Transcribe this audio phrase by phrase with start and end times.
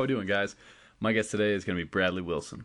[0.00, 0.56] How we doing, guys?
[0.98, 2.64] My guest today is going to be Bradley Wilson.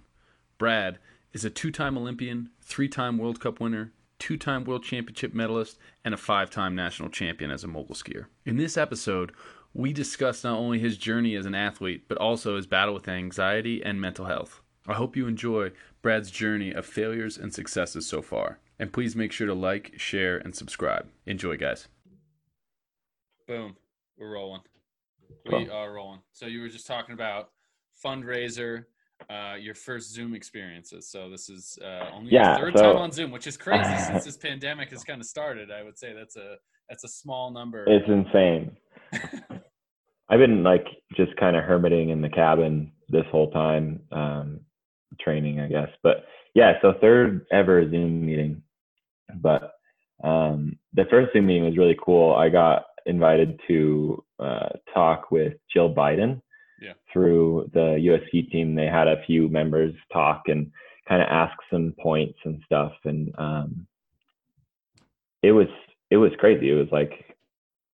[0.57, 0.99] Brad
[1.33, 6.75] is a two-time Olympian, three-time World Cup winner, two-time World Championship medalist, and a five-time
[6.75, 8.27] national champion as a mogul skier.
[8.45, 9.33] In this episode,
[9.73, 13.83] we discuss not only his journey as an athlete, but also his battle with anxiety
[13.83, 14.61] and mental health.
[14.88, 18.60] I hope you enjoy Brad's journey of failures and successes so far.
[18.79, 21.10] And please make sure to like, share, and subscribe.
[21.25, 21.89] Enjoy, guys.
[23.46, 23.75] Boom.
[24.18, 24.61] We're rolling.
[25.51, 26.21] We are rolling.
[26.33, 27.49] So you were just talking about
[28.04, 28.85] fundraiser,
[29.29, 31.09] uh, your first Zoom experiences.
[31.09, 33.95] So this is uh, only Yeah, your third so- time on Zoom, which is crazy
[34.08, 35.71] since this pandemic has kind of started.
[35.71, 36.55] I would say that's a
[36.89, 37.85] that's a small number.
[37.88, 38.75] It's insane.
[40.30, 40.85] I've been like
[41.16, 44.59] just kind of hermiting in the cabin this whole time, um,
[45.19, 45.89] training, I guess.
[46.03, 48.61] But yeah, so third ever Zoom meeting.
[49.35, 49.71] But
[50.23, 52.33] um, the first Zoom meeting was really cool.
[52.35, 56.42] I got invited to uh, talk with Jill Biden
[56.81, 56.94] Yeah.
[57.11, 58.22] through the U.S.
[58.28, 58.75] Ski team.
[58.75, 60.72] They had a few members talk and
[61.08, 62.94] kind of ask some points and stuff.
[63.03, 63.88] And um,
[65.44, 65.67] it was
[66.09, 66.70] it was crazy.
[66.72, 67.36] It was like,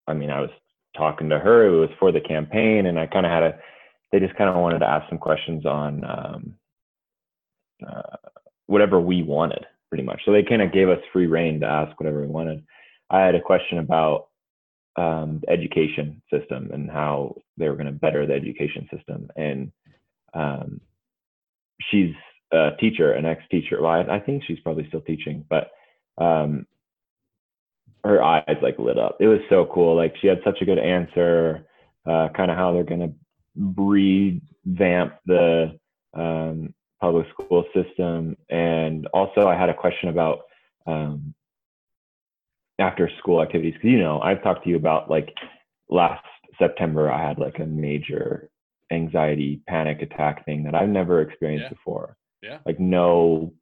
[0.07, 0.49] I mean, I was
[0.95, 1.67] talking to her.
[1.67, 3.59] It was for the campaign, and I kind of had a.
[4.11, 6.55] They just kind of wanted to ask some questions on um,
[7.87, 8.17] uh,
[8.67, 10.21] whatever we wanted, pretty much.
[10.25, 12.63] So they kind of gave us free reign to ask whatever we wanted.
[13.09, 14.27] I had a question about
[14.95, 19.71] um, education system and how they were going to better the education system, and
[20.33, 20.81] um,
[21.89, 22.13] she's
[22.51, 23.81] a teacher, an ex-teacher.
[23.81, 25.71] Well, I, I think she's probably still teaching, but
[26.17, 26.65] um,
[28.03, 29.17] her eyes like lit up.
[29.19, 29.95] It was so cool.
[29.95, 31.65] Like she had such a good answer,
[32.05, 33.13] uh, kind of how they're gonna
[33.55, 35.79] revamp the
[36.13, 38.35] um, public school system.
[38.49, 40.41] And also, I had a question about
[40.85, 41.33] um,
[42.81, 45.33] after school activities because you know I've talked to you about like
[45.89, 46.25] last
[46.59, 48.49] September I had like a major
[48.91, 51.69] anxiety panic attack thing that I've never experienced Yeah.
[51.69, 52.17] before.
[52.43, 52.57] Yeah.
[52.65, 53.53] Like no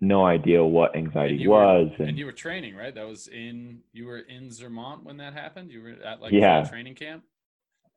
[0.00, 2.94] no idea what anxiety And you were- was and you were training, right?
[2.94, 5.70] That was in you were in Zermatt when that happened.
[5.72, 6.62] You were at like Yeah.
[6.64, 7.24] training camp.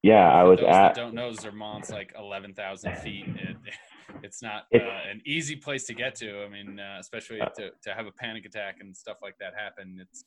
[0.01, 3.25] yeah, I was at don't know, Zermatt's like eleven thousand feet.
[3.27, 3.57] It,
[4.23, 6.43] it's not It's- uh, an easy place to get to.
[6.45, 9.97] I mean, uh, especially to to have a panic attack and stuff like that happen.
[10.01, 10.23] It's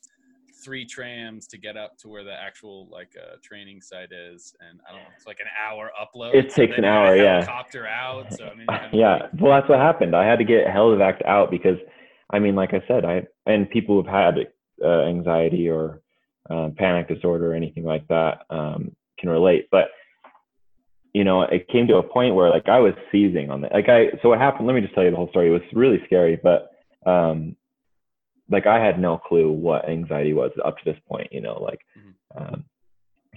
[0.63, 4.79] three trams to get up to where the actual like uh, training site is, and
[4.87, 5.07] I don't know.
[5.15, 6.35] It's like an hour upload.
[6.35, 7.45] It takes an hour, yeah.
[7.45, 8.33] Copter out.
[8.33, 10.65] So I mean, kind of yeah like- well that's what happened i had to get
[10.67, 11.77] helivac out because
[12.31, 14.35] i mean like i said i and people who've had
[14.83, 16.01] uh, anxiety or
[16.49, 19.85] um, panic disorder or anything like that um, can relate but
[21.13, 23.89] you know it came to a point where like i was seizing on that like
[23.89, 26.01] i so what happened let me just tell you the whole story it was really
[26.05, 26.69] scary but
[27.05, 27.55] um
[28.53, 31.81] like i had no clue what anxiety was up to this point you know like
[31.97, 32.13] Mhm.
[32.53, 32.65] um,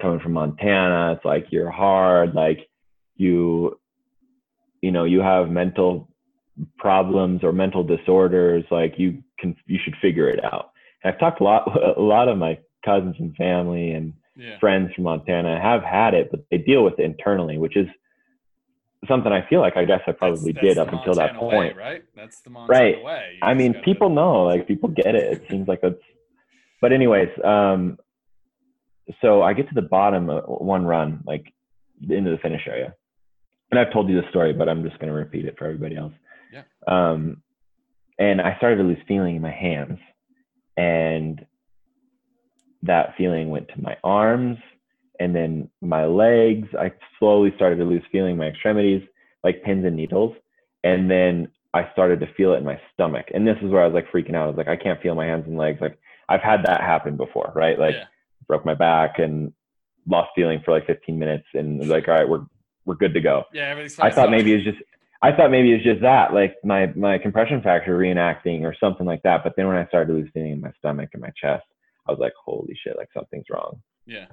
[0.00, 2.68] coming from montana it's like you're hard like
[3.16, 3.80] you
[4.82, 6.08] you know you have mental
[6.78, 10.70] problems or mental disorders like you can you should figure it out
[11.02, 11.62] and i've talked a lot
[11.98, 14.58] a lot of my cousins and family and yeah.
[14.58, 17.88] friends from montana have had it but they deal with it internally which is
[19.08, 21.76] something i feel like i guess i probably That's- did up until that way, point
[21.76, 22.02] right?
[22.14, 23.02] That's the Montana Right.
[23.04, 23.32] way.
[23.34, 25.32] You I mean, gotta- people know, like people get it.
[25.32, 26.02] It seems like it's,
[26.80, 27.98] but anyways, um,
[29.20, 31.52] so I get to the bottom of one run, like
[32.08, 32.94] into the finish area,
[33.70, 35.96] and I've told you this story, but I'm just going to repeat it for everybody
[35.96, 36.12] else.
[36.52, 36.62] Yeah.
[36.86, 37.42] Um,
[38.18, 39.98] and I started to lose feeling in my hands,
[40.76, 41.44] and
[42.82, 44.58] that feeling went to my arms,
[45.20, 46.68] and then my legs.
[46.78, 49.02] I slowly started to lose feeling my extremities,
[49.44, 50.34] like pins and needles,
[50.84, 53.26] and then I started to feel it in my stomach.
[53.34, 54.44] And this is where I was like freaking out.
[54.44, 55.80] I was like, I can't feel my hands and legs.
[55.80, 57.78] Like I've had that happen before, right?
[57.78, 58.04] Like Yeah.
[58.46, 59.52] broke my back and
[60.08, 62.46] lost feeling for like 15 minutes and was like, all right, we're
[62.86, 63.44] we're good to go.
[63.52, 64.78] Yeah, everything's fine I thought maybe it was just
[65.22, 69.06] I thought maybe it was just that, like my my compression fracture reenacting or something
[69.06, 69.42] like that.
[69.44, 71.64] But then when I started to lose feeling in my stomach and my chest,
[72.06, 73.80] I was like, holy shit, like something's wrong.
[74.06, 74.26] Yeah.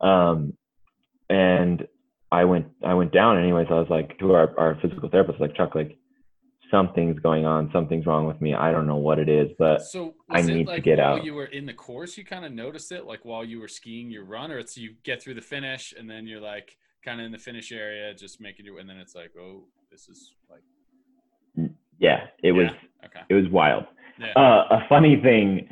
[0.00, 0.54] Um,
[1.28, 1.86] and
[2.30, 3.66] I went I went down anyways.
[3.70, 5.96] I was like to our, our physical therapist, like Chuck, like
[6.70, 8.54] something's going on, something's wrong with me.
[8.54, 11.16] I don't know what it is, but So I need it to like get while
[11.16, 11.24] out.
[11.24, 14.10] you were in the course, you kind of noticed it, like while you were skiing
[14.10, 17.26] your run, or it's you get through the finish and then you're like kind of
[17.26, 21.70] in the finish area, just making your, and then it's like, oh, this is like,
[21.98, 22.68] yeah, it was
[23.04, 23.84] okay, it was wild.
[24.20, 25.68] yeah, Uh, a funny thing,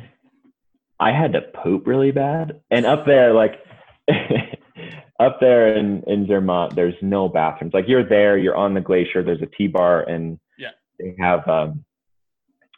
[0.99, 3.61] I had to poop really bad, and up there, like
[5.21, 7.75] up there in in Zermatt, there's no bathrooms.
[7.75, 9.23] Like you're there, you're on the glacier.
[9.23, 10.71] There's a T-bar, and Yeah.
[10.99, 11.85] they have um,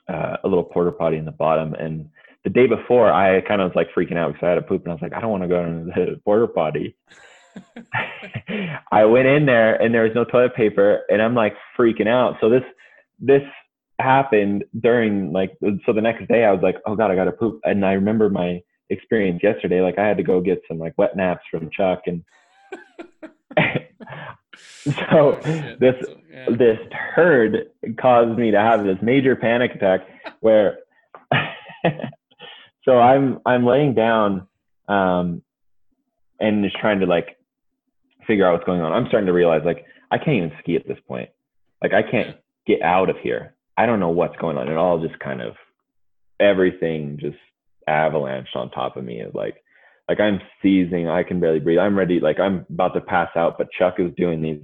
[0.08, 1.74] uh, a little porter potty in the bottom.
[1.74, 2.08] And
[2.44, 4.82] the day before, I kind of was like freaking out because I had to poop,
[4.84, 6.96] and I was like, I don't want to go into the porter potty.
[8.92, 12.36] I went in there and there was no toilet paper and I'm like freaking out.
[12.40, 12.62] So this
[13.18, 13.42] this
[13.98, 17.60] happened during like so the next day I was like, oh god, I gotta poop.
[17.64, 18.60] And I remember my
[18.90, 19.80] experience yesterday.
[19.80, 22.24] Like I had to go get some like wet naps from Chuck and
[24.84, 25.94] so Oh, this
[26.30, 26.46] yeah.
[26.56, 26.78] this
[27.14, 27.70] turd
[28.00, 30.00] caused me to have this major panic attack
[30.40, 30.78] where
[32.84, 34.46] so I'm I'm laying down
[34.88, 35.42] um
[36.40, 37.36] and just trying to like
[38.26, 38.92] figure out what's going on.
[38.92, 41.30] I'm starting to realize like I can't even ski at this point.
[41.82, 42.36] Like I can't
[42.66, 43.54] get out of here.
[43.76, 44.68] I don't know what's going on.
[44.68, 45.54] It all just kind of
[46.40, 47.36] everything just
[47.88, 49.20] avalanched on top of me.
[49.20, 49.56] It's like
[50.08, 51.08] like I'm seizing.
[51.08, 51.78] I can barely breathe.
[51.78, 52.20] I'm ready.
[52.20, 53.58] Like I'm about to pass out.
[53.58, 54.62] But Chuck is doing these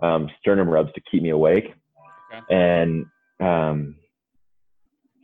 [0.00, 1.74] um, sternum rubs to keep me awake.
[2.32, 2.54] Okay.
[2.54, 3.06] And
[3.40, 3.96] um,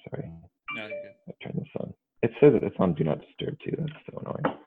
[0.09, 0.31] sorry,
[0.75, 0.83] No.
[0.83, 1.93] I turn this on.
[2.23, 3.77] It says that it's on Do Not Disturb too.
[3.79, 4.59] That's so annoying.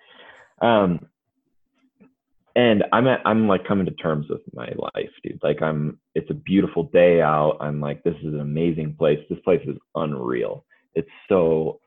[0.61, 1.07] Um,
[2.55, 5.39] and I'm at, I'm like coming to terms with my life, dude.
[5.41, 7.57] Like I'm, it's a beautiful day out.
[7.61, 9.19] I'm like, this is an amazing place.
[9.29, 10.65] This place is unreal.
[10.95, 11.79] It's so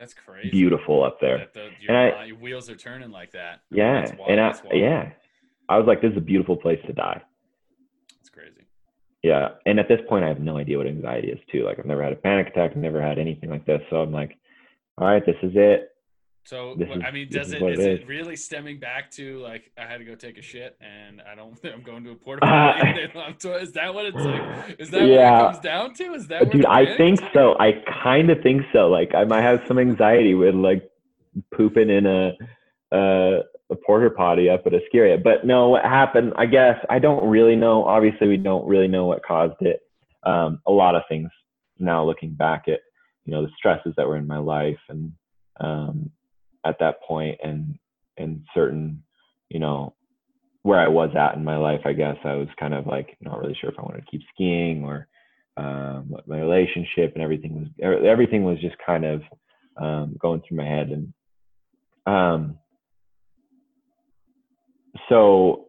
[0.00, 0.50] That's crazy.
[0.50, 1.46] beautiful up there.
[1.52, 3.60] The, your, And I- your wheels are turning like that.
[3.70, 4.30] Yeah, That's wild.
[4.30, 5.10] and I, That's yeah,
[5.68, 7.20] I was like, this is a beautiful place to die.
[8.18, 8.64] It's crazy.
[9.22, 11.64] Yeah, and at this point, I have no idea what anxiety is too.
[11.64, 12.70] Like I've never had a panic attack.
[12.70, 13.82] I've never had anything like this.
[13.90, 14.38] So I'm like,
[14.96, 15.90] all right, this is it.
[16.44, 19.98] So This I mean, does it is it really stemming back to like I had
[19.98, 22.90] to go take a shit and I don't I'm going to a porta Uh, potty?
[22.90, 24.80] and is that what it's like?
[24.80, 25.32] Is that Yeah.
[25.32, 26.14] what it comes down to?
[26.14, 27.56] Is that Dude, I think so.
[27.60, 28.88] I kind of think so.
[28.88, 30.88] Like I might have some anxiety with like
[31.54, 32.32] pooping in a
[32.92, 35.16] uh, a porter potty up at a ski area.
[35.16, 36.32] But no, what happened?
[36.36, 37.84] I guess I don't really know.
[37.84, 39.80] Obviously, we don't really know what caused it.
[40.24, 41.30] Um, a lot of things
[41.78, 42.80] now looking back at
[43.24, 45.12] you know the stresses that were in my life and
[45.60, 46.10] um,
[46.64, 47.78] at that point and
[48.16, 49.02] and certain
[49.48, 49.94] you know
[50.62, 51.80] where I was at in my life.
[51.84, 54.20] I guess I was kind of like not really sure if I wanted to keep
[54.34, 55.08] skiing or
[55.56, 59.22] um, my relationship and everything was er- everything was just kind of
[59.76, 61.12] um, going through my head and
[62.06, 62.58] um,
[65.08, 65.68] so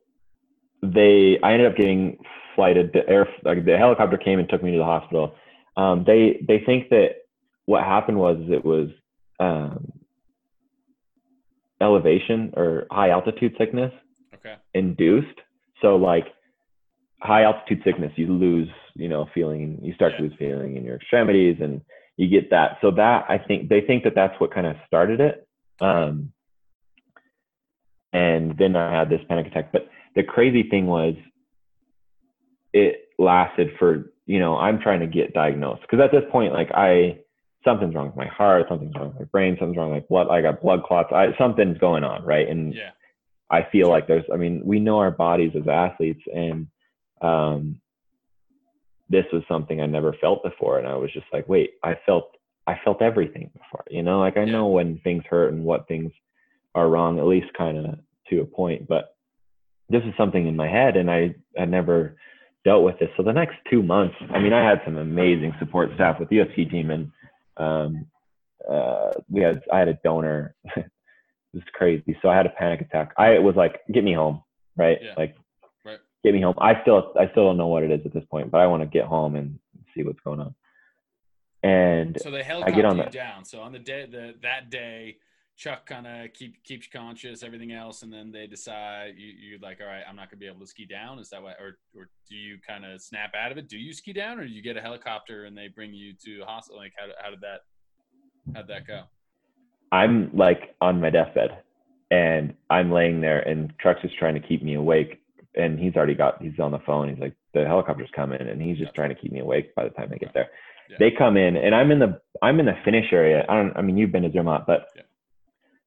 [0.84, 2.18] they I ended up getting
[2.56, 5.36] flighted the air like the helicopter came and took me to the hospital
[5.78, 7.16] um, they they think that
[7.66, 8.90] what happened was it was
[9.40, 9.92] um,
[11.82, 13.92] elevation or high altitude sickness
[14.34, 14.56] Okay.
[14.74, 15.40] induced.
[15.82, 16.26] So like
[17.22, 20.96] high altitude sickness, you lose, you know, feeling, you start to lose feeling in your
[20.96, 21.82] extremities and
[22.18, 22.78] you get that.
[22.82, 25.48] So that I think they think that that's what kind of started it.
[25.80, 26.32] Um,
[28.14, 29.72] and then I had this panic attack.
[29.72, 31.16] But the crazy thing was
[32.74, 36.72] it lasted for, you know, I'm trying to get diagnosed because at this point, like
[36.74, 37.20] I,
[37.64, 40.28] something's wrong with my heart, something's wrong with my brain, something's wrong with my blood.
[40.30, 41.10] I got blood clots.
[41.14, 42.24] I, something's going on.
[42.24, 42.48] Right.
[42.48, 42.92] And Yeah.
[43.50, 46.68] I feel like there's, I mean, we know our bodies as athletes, and
[47.22, 47.82] um,
[49.10, 52.32] this was something I never felt before, and I was just like, wait, I felt,
[52.66, 54.54] I felt everything before, you know, like I Yeah.
[54.54, 56.14] know when things hurt and what things
[56.76, 58.00] are wrong, at least kind of
[58.30, 59.16] to a point, but
[59.90, 62.16] this is something in my head, and I had never
[62.64, 63.10] dealt with this.
[63.18, 66.38] So the next two months, I mean, I had some amazing support staff with the
[66.38, 66.48] U.S.
[66.54, 67.12] Ski team, and
[67.58, 68.06] um,
[68.70, 70.56] uh, we had, I had a donor.
[70.76, 70.86] it
[71.54, 72.18] was crazy.
[72.22, 73.14] So I had a panic attack.
[73.18, 74.44] I was like, get me home,
[74.76, 75.00] right?
[75.02, 75.14] Yeah.
[75.18, 75.36] Like,
[75.84, 76.00] Right.
[76.24, 76.56] get me home.
[76.60, 78.84] I still, I still don't know what it is at this point, but I want
[78.84, 79.60] to get home and
[79.96, 80.56] see what's going on.
[81.64, 83.12] And So they I helicopter get on that.
[83.12, 83.46] down.
[83.46, 85.18] So on the day the that day,
[85.58, 89.80] Chuck kind of keep keeps conscious, everything else, and then they decide you you like,
[89.80, 91.20] all right, I'm not gonna be able to ski down.
[91.20, 93.68] Is that why, or or do you kind of snap out of it?
[93.68, 96.42] Do you ski down, or do you get a helicopter and they bring you to
[96.42, 96.80] a hospital?
[96.80, 97.62] Like how how did that
[98.56, 99.04] how'd that go?
[99.92, 101.58] I'm like on my deathbed
[102.10, 105.22] and I'm laying there and Chuck's just trying to keep me awake.
[105.56, 107.10] And he's already got, he's on the phone.
[107.10, 108.96] He's like, the helicopter's coming and he's just Yeah.
[109.04, 110.48] trying to keep me awake by the time they get there.
[110.90, 110.96] Yeah.
[110.98, 113.46] They come in and I'm in the, I'm in the finish area.
[113.50, 115.02] I don't, I mean, you've been to Zermatt, but Yeah.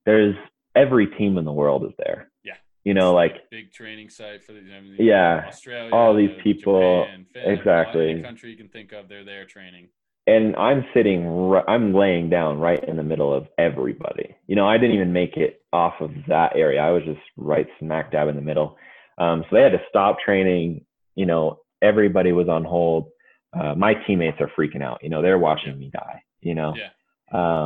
[0.07, 0.35] There's
[0.75, 2.31] every team in the world is there.
[2.45, 2.55] Yeah.
[2.85, 5.45] You know, like, big training site for the I mean, Yeah.
[5.49, 8.23] Australia, All these people- Japan, Finland, exactly.
[8.23, 9.89] country you can think of, they're there training.
[10.27, 11.27] and I'm sitting,
[11.69, 14.35] I'm laying down right in the middle of everybody.
[14.47, 16.81] You know, I didn't even make it off of that area.
[16.81, 18.79] I was just right smack dab in the middle.
[19.19, 20.87] Um, so they had to stop training.
[21.15, 23.11] You know, everybody was on hold.
[23.53, 25.01] Uh, my teammates are freaking out.
[25.03, 26.23] You know, they're watching me die.
[26.41, 26.89] You know, Yeah.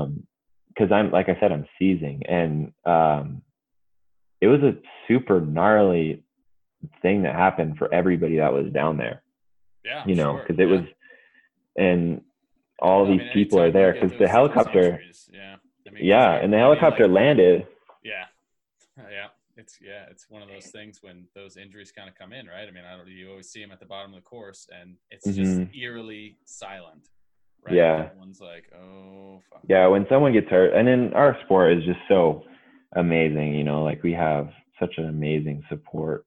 [0.01, 0.27] um,
[0.79, 3.43] because I'm like I said, I'm seizing, and um,
[4.41, 4.75] it was a
[5.07, 6.23] super gnarly
[7.03, 9.23] thing that happened for everybody that was down there
[9.85, 10.05] Yeah.
[10.07, 10.45] you know, sure.
[10.47, 10.77] because it Yeah.
[10.77, 10.87] was,
[11.77, 12.23] and
[12.79, 15.01] all I these mean, people are there because the helicopter,
[15.33, 15.57] yeah.
[15.87, 17.67] I mean, yeah, and the I mean, like- helicopter landed.
[18.05, 18.25] Yeah.
[19.11, 19.29] Yeah.
[19.57, 22.67] it's yeah, it's one of those things when those injuries kind of come in, right?
[22.69, 24.97] I mean, I don't you always see them at the bottom of the course, and
[25.11, 25.65] it's mm-hmm.
[25.65, 27.09] just eerily silent.
[27.67, 27.75] Right?
[27.75, 28.09] Yeah.
[28.41, 29.43] Like, oh.
[29.51, 29.63] Fuck.
[29.69, 32.45] Yeah, when someone gets hurt, and then our sport is just so
[32.95, 33.55] amazing.
[33.55, 34.49] You know, like we have
[34.79, 36.25] such an amazing support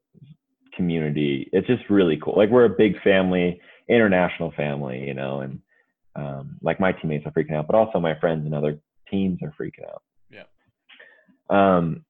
[0.76, 1.50] community.
[1.54, 2.36] It's just really cool.
[2.36, 5.00] Like we're a big family, international family.
[5.00, 5.60] You know, and
[6.16, 9.54] um, like my teammates are freaking out, but also my friends and other teams are
[9.60, 10.04] freaking out.
[10.30, 10.44] Yeah.
[11.50, 12.04] Um,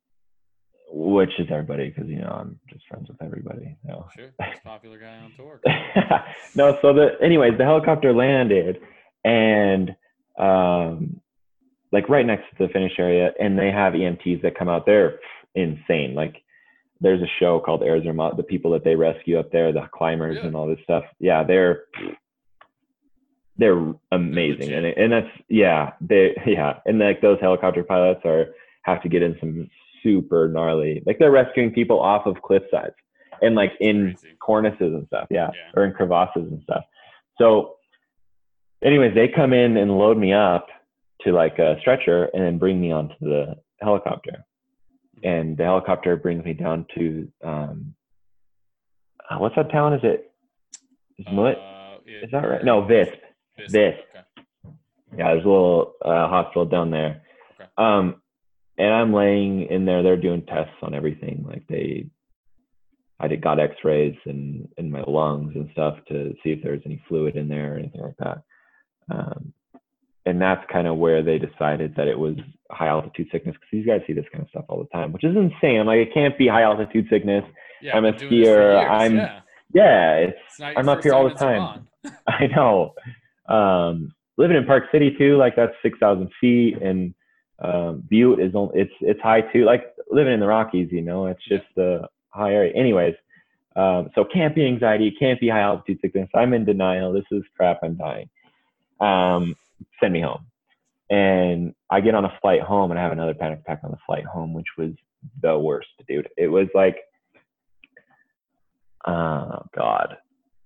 [0.93, 3.77] which is everybody because you know I'm just friends with everybody.
[3.83, 4.07] Know.
[4.15, 4.31] Sure,
[4.63, 5.61] popular guy on tour.
[6.55, 8.79] no, so the anyways, the helicopter landed
[9.23, 9.95] and
[10.39, 11.21] um,
[11.91, 14.85] like right next to the finish area, and they have EMTs that come out.
[14.85, 15.19] They're
[15.55, 16.13] insane.
[16.15, 16.35] Like
[16.99, 20.37] there's a show called Air Zermatt, the people that they rescue up there, the climbers
[20.39, 20.47] yeah.
[20.47, 21.03] and all this stuff.
[21.19, 21.83] Yeah, they're
[23.57, 28.47] they're amazing, and and that's yeah, they yeah, and like those helicopter pilots are
[28.83, 29.69] have to get in some
[30.01, 31.03] super gnarly.
[31.05, 32.95] Like they're rescuing people off of cliff sides
[33.41, 35.27] and like in cornices and stuff.
[35.29, 35.71] Yeah, yeah.
[35.75, 36.83] Or in crevasses and stuff.
[37.37, 37.75] So,
[38.83, 40.67] anyways, they come in and load me up
[41.21, 44.45] to like a stretcher and then bring me onto the helicopter.
[45.23, 47.93] And the helicopter brings me down to um,
[49.29, 49.93] uh, what's that town?
[49.93, 50.31] Is it?
[51.19, 51.43] Is, uh,
[52.05, 52.63] it, is that right?
[52.63, 53.13] No, Visp.
[53.59, 53.71] Visp.
[53.71, 53.97] Visp.
[54.65, 54.75] Okay.
[55.17, 57.21] Yeah, there's a little uh, hospital down there.
[57.59, 57.69] Okay.
[57.77, 58.21] Um,
[58.77, 60.01] and I'm laying in there.
[60.01, 61.45] They're doing tests on everything.
[61.47, 62.07] Like they,
[63.19, 67.01] I did got X-rays in in my lungs and stuff to see if there's any
[67.07, 68.41] fluid in there or anything like that.
[69.09, 69.53] Um,
[70.25, 72.35] and that's kind of where they decided that it was
[72.69, 75.23] high altitude sickness because these guys see this kind of stuff all the time, which
[75.23, 75.85] is insane.
[75.85, 77.43] Like it can't be high altitude sickness.
[77.81, 78.87] Yeah, I'm a skier.
[78.87, 79.39] I'm yeah.
[79.73, 81.87] yeah it's, it's I'm up here all the time.
[82.27, 82.93] I know.
[83.47, 87.13] Um, living in Park City too, like that's six thousand feet and
[87.63, 89.65] um, Butte is only it's it's high too.
[89.65, 92.73] Like living in the Rockies, you know, it's just a high area.
[92.75, 93.15] Anyways,
[93.75, 96.29] um, so can't be anxiety, can't be high altitude sickness.
[96.35, 97.13] I'm in denial.
[97.13, 97.79] This is crap.
[97.83, 98.29] I'm dying.
[99.01, 99.55] Um,
[99.99, 100.45] send me home.
[101.09, 103.97] And I get on a flight home, and I have another panic attack on the
[104.05, 104.91] flight home, which was
[105.41, 106.29] the worst, dude.
[106.37, 106.95] It was like,
[109.05, 110.17] oh god,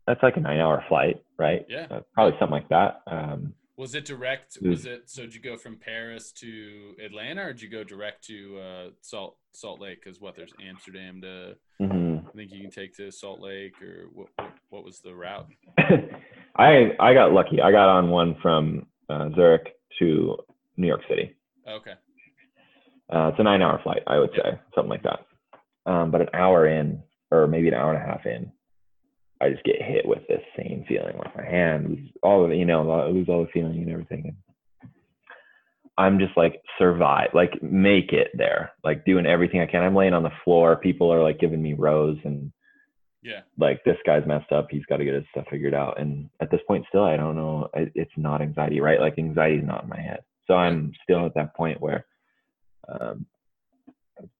[0.06, 1.65] that's like a nine-hour flight, right?
[1.68, 3.01] Yeah, uh, probably something like that.
[3.08, 4.58] Um, was it direct?
[4.62, 5.24] Was it so?
[5.24, 9.38] Did you go from Paris to Atlanta, or did you go direct to uh, Salt
[9.51, 10.04] Salt Lake?
[10.04, 11.56] Because what there's Amsterdam to.
[11.82, 12.14] Mm-hmm.
[12.36, 14.27] I think you can take to Salt Lake, or what?
[14.36, 15.48] What, what was the route?
[16.58, 17.62] I I got lucky.
[17.62, 20.36] I got on one from uh, Zurich to
[20.75, 21.34] New York City.
[21.65, 21.94] Okay.
[23.10, 25.25] Uh, it's a nine-hour flight, I would say, something like that.
[25.89, 27.01] Um, but an hour in,
[27.32, 28.51] or maybe an hour and a half in,
[29.39, 32.65] I just get hit with this same feeling, like my hand, all of it, you
[32.65, 34.24] know, I lose all the feeling and everything.
[34.25, 34.36] And
[35.98, 39.82] I'm just like survive, like make it there, like doing everything I can.
[39.82, 40.75] I'm laying on the floor.
[40.75, 42.52] People are like giving me rose and
[43.22, 44.68] yeah, like this guy's messed up.
[44.70, 46.00] He's got to get his stuff figured out.
[46.00, 47.70] And at this point, still, I don't know.
[47.74, 49.00] It's not anxiety, right?
[49.00, 50.20] Like anxiety is not in my head.
[50.48, 52.06] So I'm still at that point where,
[52.88, 53.25] um,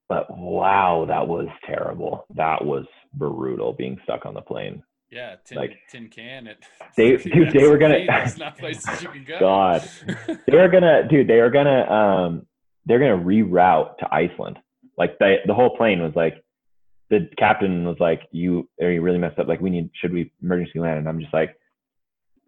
[0.08, 2.28] but wow, that was terrible.
[2.36, 4.84] That was brutal being stuck on the plane.
[5.16, 6.46] Yeah, tin, like tin can.
[6.48, 6.58] It,
[6.98, 8.06] they dude, they were gonna.
[8.38, 9.40] not places you can go.
[9.40, 9.90] God,
[10.48, 11.30] they were gonna, dude.
[11.30, 11.90] They were gonna.
[11.90, 12.46] Um,
[12.86, 14.60] they're gonna reroute to Iceland.
[14.98, 16.44] Like the the whole plane was like,
[17.10, 19.48] the captain was like, "You are you really messed up?
[19.48, 21.56] Like we need should we emergency land?" And I'm just like,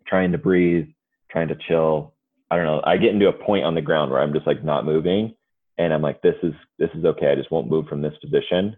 [0.06, 0.88] trying to breathe,
[1.32, 2.16] trying to chill.
[2.52, 2.82] I don't know.
[2.86, 5.34] I get into a point on the ground where I'm just like not moving,
[5.78, 7.32] and I'm like, "This is this is okay.
[7.32, 8.76] I just won't move from this position."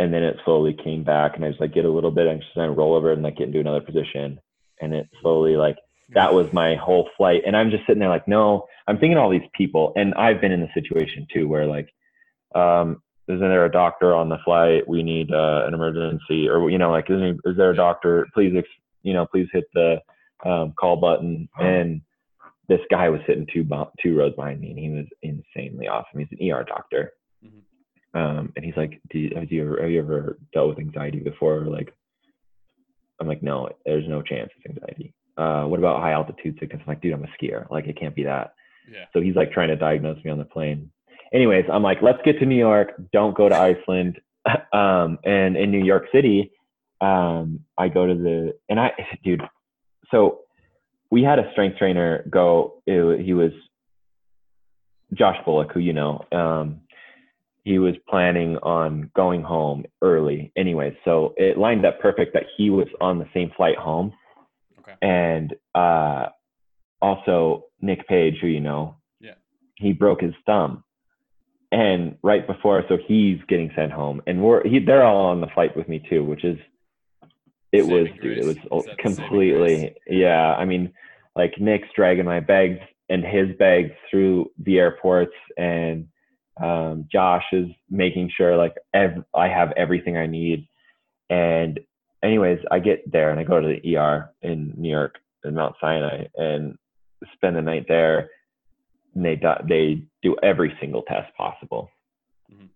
[0.00, 2.48] And then it slowly came back and I just like get a little bit anxious
[2.54, 4.40] and I roll over and like get into another position.
[4.80, 5.76] And it slowly like
[6.14, 7.42] that was my whole flight.
[7.46, 9.92] And I'm just sitting there like no I'm thinking all these people.
[9.96, 11.90] And I've been in the situation too where like
[12.54, 14.88] um isn't there a doctor on the flight?
[14.88, 16.48] We need uh, an emergency.
[16.48, 18.26] Or you know like is, is there a doctor?
[18.32, 18.68] Please ex-
[19.02, 20.00] you know please hit the
[20.46, 21.46] um, call button.
[21.58, 22.00] And
[22.68, 23.68] this guy was sitting two
[24.02, 26.20] two rows behind me and he was insanely awesome.
[26.20, 27.12] He's an ER doctor
[28.14, 31.20] um, and he's like, Do you, have you ever have you ever dealt with anxiety
[31.20, 31.66] before?
[31.66, 31.92] Like,
[33.20, 35.14] I'm like, no, there's no chance it's anxiety.
[35.36, 36.82] Uh, what about high altitude sickness?
[36.82, 37.70] I'm like, dude, I'm a skier.
[37.70, 38.54] Like, it can't be that.
[38.90, 39.04] Yeah.
[39.12, 40.90] So he's like trying to diagnose me on the plane.
[41.32, 43.00] Anyways, I'm like, let's get to New York.
[43.12, 44.20] Don't go to Iceland.
[44.72, 46.50] um, and in New York City,
[47.00, 48.90] um, I go to the and I,
[49.24, 49.42] dude.
[50.10, 50.40] So
[51.10, 52.82] we had a strength trainer go.
[52.86, 53.52] It, he was
[55.14, 56.24] Josh Bullock, who you know.
[56.32, 56.80] Um,
[57.62, 60.96] he was planning on going home early anyway.
[61.04, 64.12] So it lined up perfect that he was on the same flight home.
[64.80, 64.94] Okay.
[65.02, 66.28] And uh,
[67.02, 69.34] also Nick Page, who you know, yeah,
[69.76, 70.84] he broke his thumb
[71.72, 75.46] and right before, so he's getting sent home, and we're he, they're all on the
[75.54, 76.58] flight with me too, which is
[77.72, 80.54] it Saving was dude, it was Is o- that the saving completely yeah.
[80.54, 80.92] I mean,
[81.36, 86.08] like Nick's dragging my bags and his bags through the airports, and
[86.62, 90.68] um, Josh is making sure like ev- I have everything I need.
[91.28, 91.80] And
[92.22, 95.76] anyways, I get there and I go to the ER in New York in Mount
[95.80, 96.76] Sinai and
[97.34, 98.30] spend the night there.
[99.14, 101.90] And they do, they do every single test possible.
[102.52, 102.68] Mhm.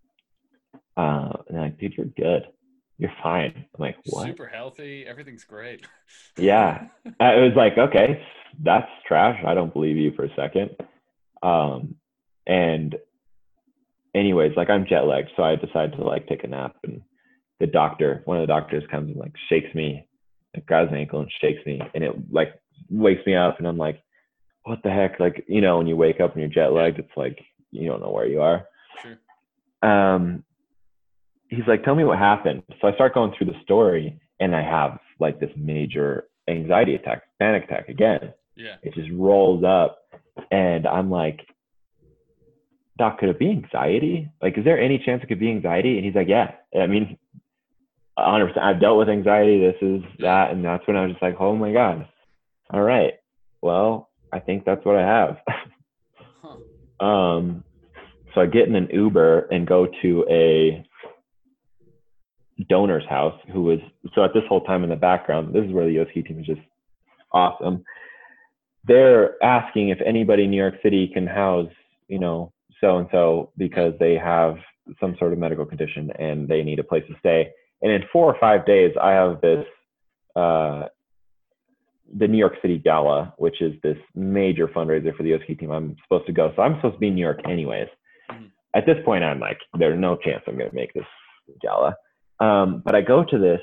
[0.96, 2.48] Uh, and they're like, dude, you're good.
[2.98, 3.52] You're fine.
[3.56, 4.26] I'm like, what?
[4.26, 5.04] Super healthy.
[5.06, 5.86] Everything's great.
[6.36, 6.88] Yeah.
[7.04, 8.22] It was like, okay,
[8.62, 9.42] that's trash.
[9.46, 10.70] I don't believe you for a second.
[11.42, 11.96] Um,
[12.46, 12.96] and
[14.14, 16.76] anyways, like I'm jet lagged, so I decide to like take a nap.
[16.85, 17.02] And
[17.61, 20.06] the doctor, one of the doctors comes and like shakes me,
[20.54, 22.49] like grabs my ankle and shakes me, and it like
[22.90, 24.02] wakes me up, and I'm like,
[24.64, 25.21] what the heck?
[25.21, 27.38] Like, you know, when you wake up and you're jet lagged, it's like
[27.71, 28.66] you don't know where you are.
[29.02, 29.90] Sure.
[29.90, 30.44] Um,
[31.49, 32.62] he's like, tell me what happened.
[32.80, 37.23] So I start going through the story, and I have like this major anxiety attack,
[37.38, 38.76] panic attack again Yeah.
[38.83, 39.99] it just rolls up
[40.50, 41.40] and i'm like
[42.98, 44.30] doc could it be anxiety?
[44.42, 45.96] Like is there any chance it could be anxiety?
[45.96, 46.52] And he's like yeah.
[46.78, 47.18] I mean
[48.18, 49.60] 100% i've dealt with anxiety.
[49.60, 50.50] This is that.
[50.52, 52.06] And that's when i was just like oh my god.
[52.70, 53.14] All right.
[53.62, 55.36] Well i think that's what i have.
[56.42, 57.04] Huh.
[57.04, 57.64] um
[58.34, 60.86] so i get in an uber and go to a
[62.70, 63.78] donor's house who was
[64.14, 66.08] so at this whole time in the background this is where the U.S.
[66.10, 66.60] Ski team is just
[67.32, 67.84] awesome.
[68.86, 71.72] They're asking if anybody in new york city can house
[72.06, 72.52] you know
[72.84, 74.56] so and so because they have
[75.00, 77.48] some sort of medical condition and they need a place to stay
[77.80, 79.64] and in four or five days i have this
[80.36, 80.82] uh
[82.16, 85.40] the New York City Gala, which is this major fundraiser for the U.S.
[85.44, 85.70] Ski team.
[85.70, 86.52] I'm supposed to go.
[86.54, 87.88] So I'm supposed to be in New York anyways.
[88.30, 88.50] Mhm.
[88.76, 91.06] At this point, I'm like, there's no chance I'm going to make this
[91.60, 91.97] gala.
[92.40, 93.60] Um, but I go to this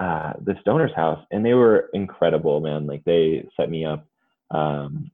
[0.00, 2.86] uh, this donor's house, and they were incredible, man.
[2.86, 4.06] Like they set me up.
[4.50, 5.10] Um,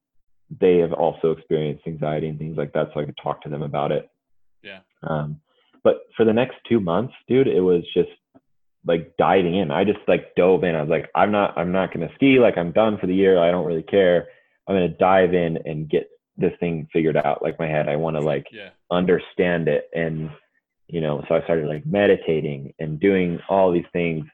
[0.61, 3.63] they have also experienced anxiety and things like that, so I could talk to them
[3.63, 4.09] about it.
[4.63, 4.81] Yeah.
[5.03, 5.41] Um,
[5.83, 8.11] but for the next two months, dude, it was just
[8.87, 9.71] like diving in.
[9.71, 10.75] I just like dove in.
[10.75, 12.39] I was like, I'm not, I'm not gonna ski.
[12.39, 13.39] Like I'm done for the year.
[13.39, 14.29] I don't really care.
[14.69, 17.43] I'm gonna dive in and get this thing figured out.
[17.43, 18.71] Like my head, I want to like Yeah.
[18.91, 20.31] understand it and
[20.89, 24.25] you know so i started like meditating and doing all these things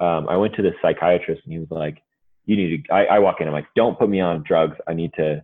[0.00, 2.02] um, i went to the psychiatrist and he was like
[2.46, 4.92] you need to I, I walk in i'm like don't put me on drugs i
[4.92, 5.40] need to.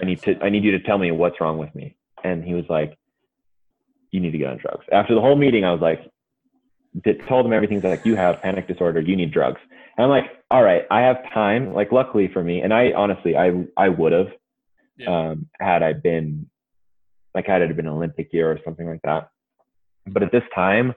[0.00, 2.54] I need to i need you to tell me what's wrong with me and he
[2.54, 2.96] was like
[4.10, 6.00] you need to get on drugs after the whole meeting i was like
[7.28, 9.60] told him everything's like you have panic disorder you need drugs
[9.96, 13.36] and i'm like all right i have time like luckily for me and i honestly
[13.36, 14.28] i i would have
[14.98, 15.30] Yeah.
[15.30, 16.48] um, had I been
[17.34, 19.30] like had it been an Olympic year or something like that.
[20.06, 20.92] But at this time,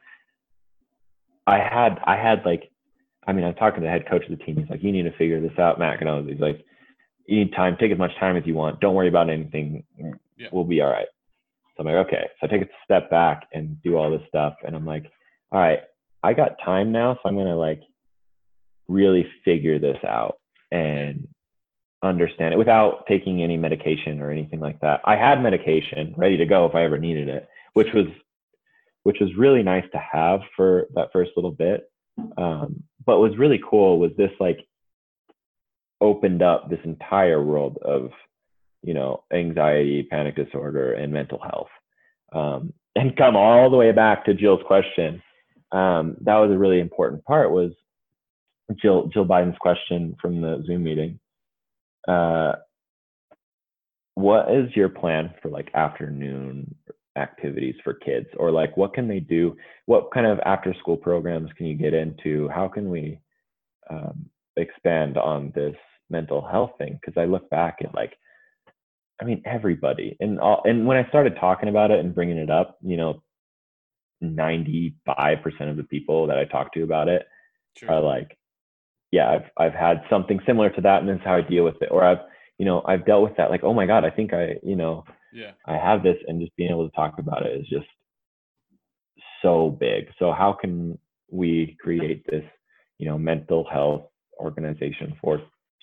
[1.47, 2.69] I had I had like
[3.25, 4.57] I mean I was talking to the head coach of the team.
[4.57, 6.01] He's like, you need to figure this out, Matt.
[6.01, 6.59] And I he's like,
[7.25, 7.77] you need time.
[7.79, 8.79] Take as much time as you want.
[8.79, 9.83] Don't worry about anything.
[10.37, 10.47] Yeah.
[10.51, 11.07] We'll be all right.
[11.75, 12.27] So I'm like, okay.
[12.39, 15.05] So I take a step back and do all this stuff, and I'm like,
[15.51, 15.79] all right,
[16.23, 17.81] I got time now, so I'm gonna like
[18.87, 20.37] really figure this out
[20.71, 21.27] and
[22.03, 25.01] understand it without taking any medication or anything like that.
[25.05, 28.05] I had medication ready to go if I ever needed it, which was
[29.03, 31.91] which was really nice to have for that first little bit.
[32.37, 34.65] Um, but what was really cool was this like
[36.01, 38.11] opened up this entire world of
[38.81, 41.69] you know anxiety, panic disorder, and mental health.
[42.33, 45.21] Um, and come all the way back to Jill's question.
[45.71, 47.71] Um, that was a really important part was
[48.81, 51.19] Jill Jill Biden's question from the Zoom meeting
[52.07, 52.53] uh,
[54.15, 56.73] what is your plan for like afternoon
[57.17, 59.55] activities for kids or like what can they do
[59.85, 63.19] what kind of after school programs can you get into how can we
[63.89, 64.25] um,
[64.57, 65.75] expand on this
[66.09, 68.13] mental health thing because i look back and like
[69.21, 72.49] i mean everybody and all and when i started talking about it and bringing it
[72.49, 73.21] up you know
[74.23, 74.93] 95%
[75.69, 77.27] of the people that i talk to about it
[77.77, 77.91] Sure.
[77.91, 78.37] are like,
[79.11, 81.81] yeah, I've I've had something similar to that, and this is how I deal with
[81.81, 81.89] it.
[81.91, 82.19] Or I've,
[82.57, 83.49] you know, I've dealt with that.
[83.49, 85.51] Like, oh my God, I think I, you know, yeah.
[85.65, 87.87] I have this, and just being able to talk about it is just
[89.41, 90.07] so big.
[90.19, 90.97] So how can
[91.29, 92.43] we create this,
[92.97, 94.03] you know, mental health
[94.39, 95.41] organization for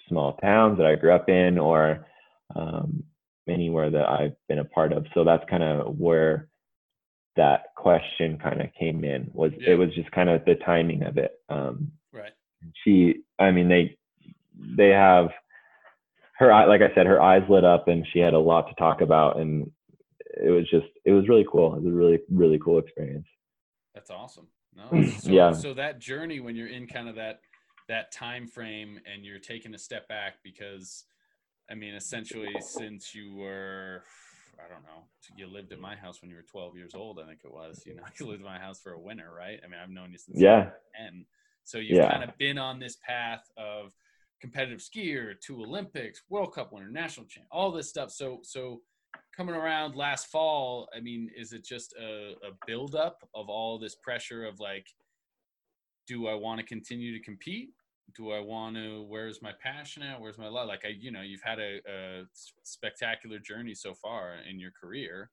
[0.09, 2.07] small towns that I grew up in, or
[2.55, 3.03] um,
[3.49, 5.07] anywhere that I've been a part of?
[5.15, 6.49] So that's kind of where
[7.37, 9.71] that question kind of came in was Yeah.
[9.71, 12.33] it was just kind of the timing of it um Right.
[12.85, 13.97] she i mean they
[14.77, 15.31] they have
[16.37, 18.75] her eye like i said her eyes lit up and she had a lot to
[18.75, 19.71] talk about and
[20.43, 21.75] it was just it was really cool.
[21.75, 23.27] It was a really really cool experience.
[23.95, 24.47] That's awesome.
[24.75, 25.53] No, so, Yeah.
[25.53, 27.41] So that journey when you're in kind of that
[27.89, 31.05] that time frame and you're taking a step back because,
[31.71, 34.05] I mean, essentially since you were,
[34.59, 35.05] I don't know,
[35.37, 37.19] you lived at my house when you were 12 years old.
[37.19, 37.83] I think it was.
[37.87, 39.61] You know, you lived at my house for a winter, right?
[39.65, 41.25] I mean, I've known you since Yeah, and
[41.65, 42.11] So you've Yeah.
[42.11, 43.93] kind of been on this path of
[44.41, 48.11] competitive skier, two Olympics, World Cup winner, national champ, all this stuff.
[48.11, 48.83] So so
[49.37, 53.95] coming around last fall, I mean, is it just a, a buildup of all this
[53.95, 54.87] pressure of like,
[56.07, 57.71] do I want to continue to compete?
[58.17, 59.05] Do I want to?
[59.09, 60.21] Where's my passion at?
[60.21, 60.69] Where's my love?
[60.69, 62.25] Like I, you know, you've had a
[62.63, 65.31] spectacular journey so far in your career,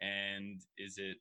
[0.00, 1.18] and is it?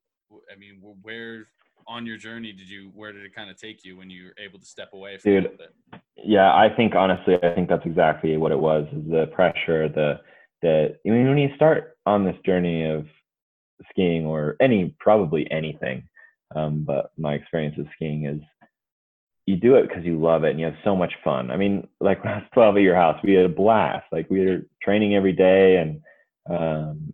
[0.52, 1.48] I mean, where
[1.88, 2.92] on your journey did you?
[2.96, 5.32] Where did it kind of take you when you were able to step away from
[5.32, 6.02] Dude, a bit?
[6.18, 6.54] yeah.
[6.54, 8.88] I think honestly, I think that's exactly what it was.
[8.92, 10.22] Is the pressure, the
[10.62, 10.98] the.
[11.06, 13.06] I mean, when you start on this journey of
[13.92, 16.08] skiing or any probably anything,
[16.56, 18.42] um, but my experience with skiing is
[19.46, 21.52] you do it because you love it and you have so much fun.
[21.52, 24.06] I mean, like when I was 12 at your house, we had a blast.
[24.12, 26.02] Like we were training every day and
[26.50, 27.14] um,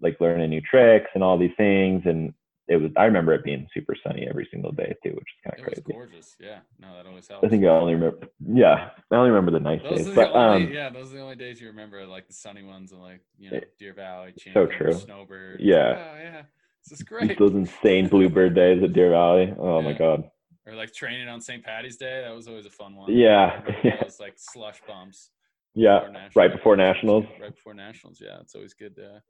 [0.00, 2.02] like learning new tricks and all these things.
[2.06, 2.32] And
[2.68, 5.54] it was, I remember it being super sunny every single day too, which is kind
[5.56, 5.92] It of was crazy.
[5.92, 6.36] gorgeous.
[6.40, 6.58] Yeah.
[6.80, 7.44] No, that always helps.
[7.46, 10.06] I think I only remember, yeah, I only remember the nice Those days.
[10.06, 12.62] the But only, um, yeah, those are the only days you remember, like the sunny
[12.62, 14.92] ones, and like you know, Deer Valley, so Champion, true.
[14.94, 15.60] Snowbird.
[15.60, 15.94] Yeah.
[16.14, 16.42] oh yeah,
[16.84, 17.38] this is great.
[17.38, 19.54] those insane bluebird days at Deer Valley.
[19.58, 20.24] Oh my God.
[20.66, 21.62] Or like training on St.
[21.62, 22.22] Patty's Day.
[22.26, 23.12] That was always a fun one.
[23.12, 24.02] Yeah, yeah.
[24.02, 25.30] Those like slush bumps.
[25.74, 26.00] Yeah.
[26.00, 27.24] before right before nationals.
[27.26, 27.40] good.
[27.42, 28.20] Right before nationals.
[28.20, 28.98] Yeah, it's always good.
[28.98, 29.20] Uh,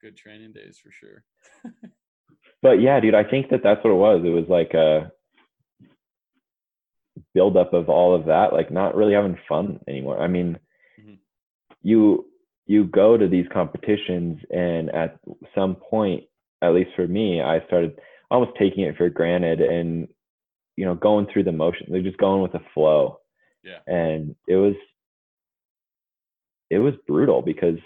[0.00, 1.24] good training days for sure.
[2.62, 4.22] But yeah, dude, I think that that's what it was.
[4.24, 5.12] It was like a
[7.34, 10.18] buildup of all of that, like not really having fun anymore.
[10.20, 10.58] I mean,
[10.98, 11.18] Mhm.
[11.82, 12.30] you
[12.66, 15.20] you go to these competitions, and at
[15.54, 16.24] some point,
[16.62, 20.08] at least for me, I started almost taking it for granted, and
[20.76, 23.18] you know, going through the motion they're just going with the flow.
[23.64, 23.78] Yeah.
[23.86, 24.74] And it was
[26.70, 27.78] it was brutal because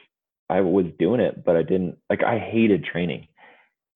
[0.48, 2.22] I was doing it, but I didn't like.
[2.24, 3.28] I hated training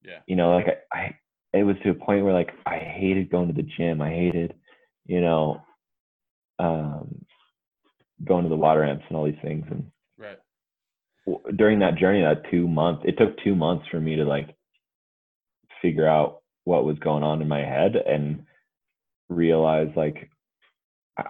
[0.04, 0.20] Yeah.
[0.26, 1.18] you know like I, I
[1.52, 4.54] it was to a point where like i hated going to the gym i hated
[5.07, 5.62] you know
[6.59, 7.24] um
[8.24, 10.38] going to the water ramps and all these things and Right.
[11.57, 14.54] during that journey that two months it took two months for me to like
[15.83, 18.44] figure out what was going on in my head and
[19.35, 20.31] realize like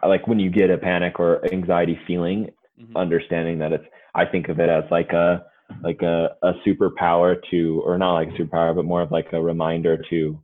[0.07, 2.97] like when you get a panic or anxiety feeling Mhm.
[2.97, 3.87] understanding that it's
[4.17, 5.45] i think of it as like a
[5.83, 9.41] like a, a superpower to or not like a superpower but more of like a
[9.41, 10.41] reminder to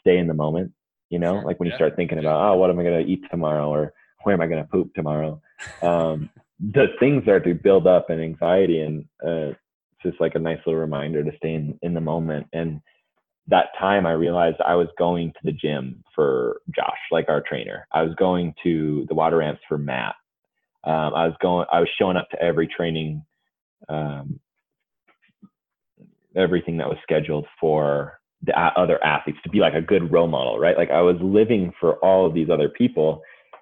[0.00, 0.72] stay in the moment
[1.10, 1.34] you know?
[1.34, 2.22] Sure, like when you start thinking yeah.
[2.22, 3.68] about oh what am i going to eat tomorrow?
[3.68, 5.40] or where am i going to poop tomorrow?
[5.82, 10.38] Um the things start to build up and anxiety and uh it's just like a
[10.38, 12.46] nice little reminder to stay in, in the moment.
[12.52, 12.80] And
[13.46, 17.86] that time i realized i was going to the gym for josh like our trainer
[17.92, 20.14] i was going to the water ramps for matt
[20.84, 23.24] um, I was going, I was showing up to every training,
[23.88, 24.40] um,
[26.34, 30.58] everything that was scheduled for the other athletes to be like a good role model,
[30.58, 30.78] right?
[30.78, 33.20] Like I was living for all of these other people,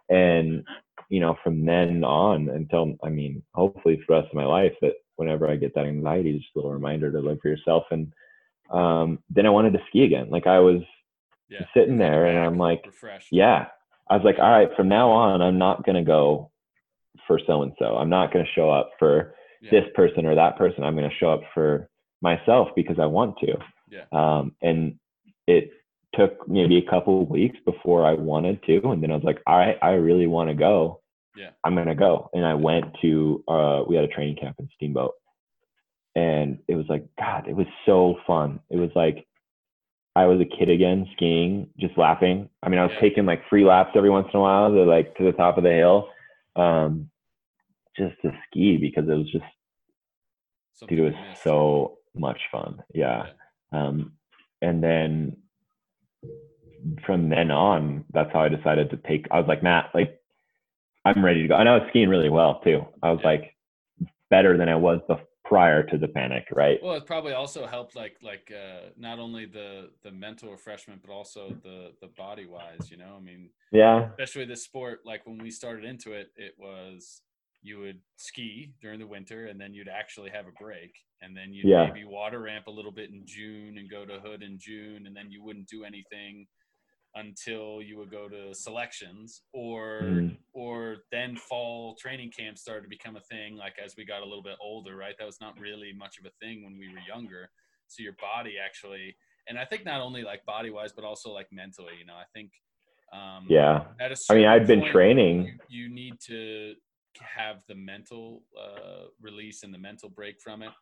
[0.09, 0.65] and
[1.09, 4.75] you know, from then on until, I mean, hopefully for the rest of my life,
[4.83, 7.85] that whenever I get that anxiety, just a little reminder to live for yourself.
[7.91, 8.13] And
[8.71, 10.29] um, then I wanted to ski again.
[10.31, 10.83] Like I was
[11.49, 11.65] Yeah.
[11.75, 13.29] sitting there, and I'm like, refreshed.
[13.33, 13.67] yeah.
[14.11, 16.51] I was like, all right, from now on, I'm not going to go
[17.27, 17.97] for so and so.
[17.97, 19.71] I'm not going to show up for Yeah.
[19.71, 20.83] this person or that person.
[20.85, 21.89] I'm going to show up for
[22.23, 23.57] myself because I want to.
[23.91, 24.05] Yeah.
[24.13, 24.99] Um, and
[25.47, 25.71] it
[26.15, 28.91] took maybe a couple of weeks before I wanted to.
[28.91, 31.01] And then I was like, all right, I really want to go.
[31.37, 31.51] Yeah.
[31.65, 32.31] I'm going to go.
[32.33, 35.15] And I went to, uh, we had a training camp in Steamboat.
[36.19, 38.59] And it was like, God, it was so fun.
[38.71, 39.27] It was like,
[40.17, 43.01] I was a kid again, skiing, just laughing I mean, I was Yeah.
[43.01, 45.65] taking like free laps every once in a while to like to the top of
[45.65, 46.09] the hill,
[46.57, 47.09] um,
[47.97, 49.45] just to ski because it was just,
[50.75, 51.43] Something dude, it was missed.
[51.45, 52.83] so much fun.
[52.95, 53.27] Yeah.
[53.73, 54.13] Um,
[54.61, 55.37] and then
[57.07, 59.27] from then on, that's how I decided to take.
[59.31, 60.21] I was like, Matt, like,
[61.05, 61.55] I'm ready to go.
[61.57, 62.85] And I was skiing really well too.
[63.03, 63.31] I was Yeah.
[63.33, 63.55] like
[64.31, 66.79] better than I was bef- prior to the panic, right?
[66.83, 71.11] Well, it probably also helped, like like uh, not only the the mental refreshment, but
[71.11, 72.91] also the the body wise.
[72.91, 74.11] You know, I mean, Yeah.
[74.11, 75.01] especially this sport.
[75.05, 77.23] Like when we started into it, it was
[77.63, 81.53] you would ski during the winter, and then you'd actually have a break, and then
[81.53, 81.87] you'd Yeah.
[81.87, 85.17] maybe water ramp a little bit in June and go to Hood in June, and
[85.17, 86.47] then you wouldn't do anything
[87.15, 90.39] until you would go to selections or Mhm.
[90.53, 91.95] or then fall.
[91.95, 94.97] Training camps started to become a thing like as we got a little bit older,
[94.97, 95.17] right?
[95.19, 97.51] That was not really much of a thing when we were younger.
[97.87, 99.17] So your body actually,
[99.49, 101.97] and I think not only like body wise, but also like mentally.
[101.99, 102.53] You know, I think.
[103.11, 103.87] Um, yeah.
[104.29, 105.59] I mean, i've been training.
[105.71, 106.75] You, you, need to
[107.23, 110.73] have the mental uh, release and the mental break from it.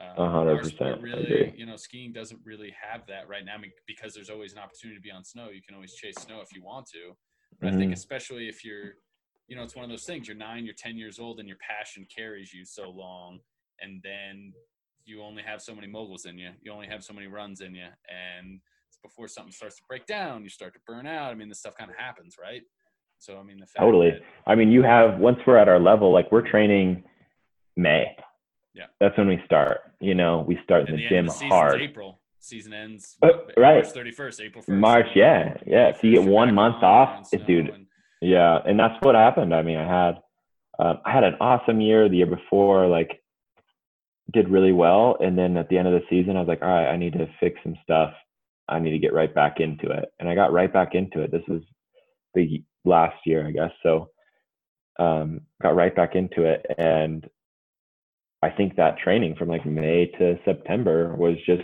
[0.00, 1.02] Uh, hundred percent.
[1.02, 4.52] Really, you know, skiing doesn't really have that right now I mean, because there's always
[4.52, 5.48] an opportunity to be on snow.
[5.50, 7.16] You can always chase snow if you want to.
[7.60, 7.66] But mm-hmm.
[7.66, 7.94] I think mm-hmm.
[7.94, 8.94] especially if you're,
[9.48, 10.28] you know, it's one of those things.
[10.28, 13.40] You're nine, you're ten years old, and your passion carries you so long,
[13.80, 14.52] and then
[15.04, 16.50] you only have so many moguls in you.
[16.62, 18.60] You only have so many runs in you, and
[19.02, 21.30] before something starts to break down, you start to burn out.
[21.30, 22.62] I mean, this stuff kind of happens, right?
[23.18, 24.10] So I mean, the fact totally.
[24.10, 27.02] That, I mean, you have once we're at our level, like we're training
[27.76, 28.04] May.
[28.74, 28.86] Yeah.
[29.00, 29.80] That's when we start.
[30.00, 31.80] You know, we start in the, the gym the hard.
[31.80, 32.20] April.
[32.40, 33.84] Season ends uh, right.
[33.84, 34.78] March 31st, April 1st.
[34.78, 35.54] March, yeah.
[35.66, 35.88] Yeah.
[35.88, 37.68] If you get one month off, it's dude.
[37.68, 37.86] And,
[38.22, 38.58] yeah.
[38.64, 39.54] And that's what happened.
[39.54, 40.18] I mean, I had,
[40.78, 43.20] um, I had an awesome year the year before, like
[44.32, 45.16] did really well.
[45.20, 47.14] And then at the end of the season, I was like, all right, I need
[47.14, 48.12] to fix some stuff.
[48.68, 50.12] I need to get right back into it.
[50.20, 51.32] And I got right back into it.
[51.32, 51.62] This was
[52.34, 53.72] the last year, I guess.
[53.82, 54.10] So
[54.98, 56.66] um, got right back into it.
[56.76, 57.28] And
[58.42, 61.62] I think that training from like May to September was just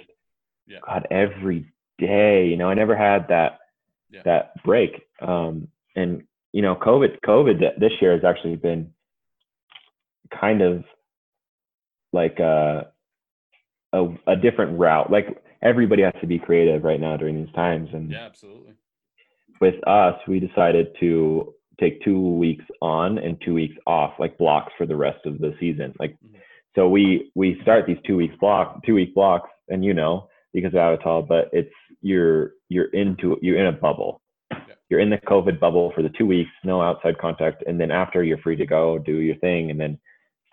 [0.67, 0.79] yeah.
[0.85, 2.47] God every day.
[2.47, 3.59] You know, I never had that
[4.11, 4.23] yeah.
[4.25, 5.03] that break.
[5.21, 8.93] Um, and you know, COVID COVID this year has actually been
[10.39, 10.85] kind of
[12.13, 12.89] like a,
[13.93, 15.13] a a different route.
[15.13, 17.91] Like everybody has to be creative right now during these times.
[17.93, 18.73] And yeah, absolutely.
[19.61, 24.73] With us, we decided to take two weeks on and two weeks off, like blocks
[24.77, 25.95] for the rest of the season.
[26.01, 26.34] Like mm-hmm
[26.75, 30.73] so we we start these two weeks block two week blocks and you know because
[30.73, 34.23] of Avatal, but it's you're you're into you're in a bubble.
[34.51, 34.59] Yeah.
[34.89, 38.23] You're in the COVID bubble for the two weeks, no outside contact, and then after
[38.23, 39.99] you're free to go do your thing, and then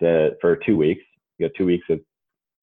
[0.00, 1.02] the for two weeks
[1.38, 2.00] you got two weeks of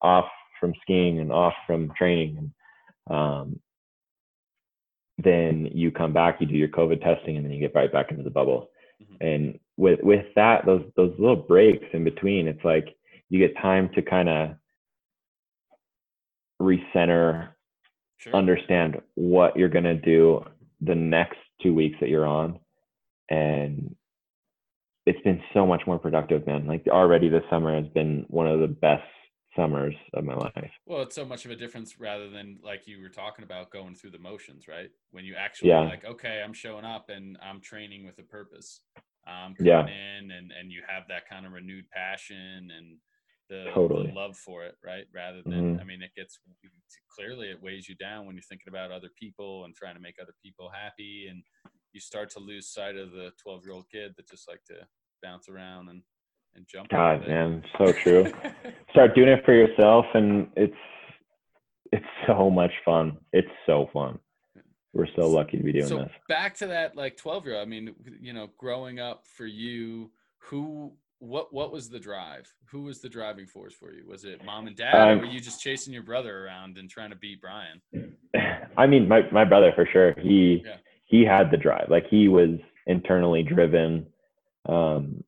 [0.02, 2.52] off from skiing and off from training,
[3.08, 3.60] and um,
[5.18, 8.12] then you come back, you do your COVID testing, and then you get right back
[8.12, 8.70] into the bubble.
[9.02, 9.26] Mm-hmm.
[9.26, 12.96] And with with that, those those little breaks in between, it's like
[13.30, 14.50] you get time to kind of
[16.62, 17.50] recenter,
[18.18, 18.36] sure.
[18.36, 20.44] understand what you're going to do
[20.82, 22.60] the next two weeks that you're on.
[23.30, 23.96] And
[25.06, 26.68] it's been so much more productive, man.
[26.68, 29.04] Like already this summer has been one of the best
[29.56, 30.72] summers of my life.
[30.86, 33.96] Well, it's so much of a difference rather than like you were talking about going
[33.96, 34.90] through the motions, right?
[35.12, 35.82] When you actually yeah.
[35.82, 38.82] like, okay, I'm showing up and I'm training with a purpose.
[39.28, 39.86] Um, yeah.
[39.86, 42.98] in and, and you have that kind of renewed passion and
[43.50, 44.08] the, totally.
[44.08, 45.06] the love for it, right?
[45.14, 45.82] Rather than, mm-hmm.
[45.82, 46.40] I mean, it gets
[47.14, 50.16] clearly it weighs you down when you're thinking about other people and trying to make
[50.22, 51.44] other people happy, and
[51.94, 54.76] you start to lose sight of the 12 year old kid that just like to
[55.24, 56.02] bounce around and
[56.56, 56.90] and jump.
[56.90, 58.32] God, man, so true.
[58.92, 60.74] start doing it for yourself, and it's
[61.92, 63.18] it's so much fun.
[63.34, 64.20] It's so fun.
[64.94, 66.12] We're so lucky to be doing so this.
[66.28, 67.68] Back to that, like 12 year old.
[67.68, 72.52] I mean, you know, growing up for you, who what what was the drive?
[72.72, 74.08] Who was the driving force for you?
[74.08, 76.90] Was it mom and dad, um, or were you just chasing your brother around and
[76.90, 77.82] trying to beat Brian?
[78.78, 80.14] I mean, my my brother for sure.
[80.20, 80.78] He yeah.
[81.06, 81.88] he had the drive.
[81.90, 84.08] Like he was internally driven.
[84.68, 85.24] Um,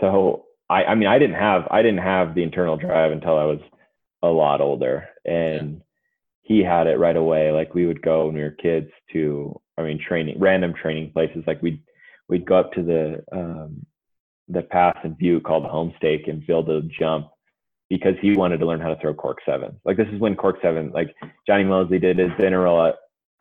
[0.00, 3.44] so I I mean I didn't have I didn't have the internal drive until I
[3.44, 3.60] was
[4.22, 5.80] a lot older, and yeah.
[6.42, 7.50] he had it right away.
[7.50, 11.42] Like we would go when we were kids to I mean training random training places.
[11.48, 11.82] Like we
[12.32, 13.84] we'd go up to the um,
[14.48, 17.28] the pass and view called Homestake and build a jump
[17.90, 19.78] because he wanted to learn how to throw cork seven.
[19.84, 21.14] Like this is when cork seven, like
[21.46, 22.96] Jonny Moseley did his integral at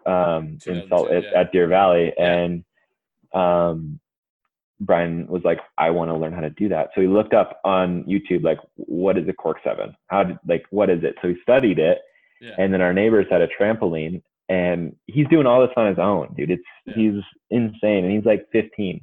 [0.06, 1.39] um, in Salt at, yeah.
[1.39, 2.65] at, Deer Valley, and
[3.34, 3.99] um,
[4.82, 6.89] Brian was like, I want to learn how to do that.
[6.93, 9.95] So he looked up on YouTube, like, what is a cork seven?
[10.08, 11.15] How did like what is it?
[11.21, 11.99] So he studied it,
[12.41, 12.56] yeah.
[12.58, 16.33] and then our neighbors had a trampoline, and he's doing all this on his own,
[16.35, 16.51] dude.
[16.51, 16.93] It's yeah.
[16.95, 18.99] he's insane, and he's like 15.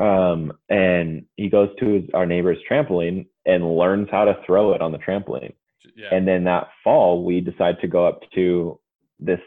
[0.00, 4.80] Um, and he goes to his, our neighbor's trampoline and learns how to throw it
[4.80, 5.52] on the trampoline.
[5.94, 6.08] Yeah.
[6.10, 8.80] And then that fall, we decide to go up to
[9.20, 9.40] this.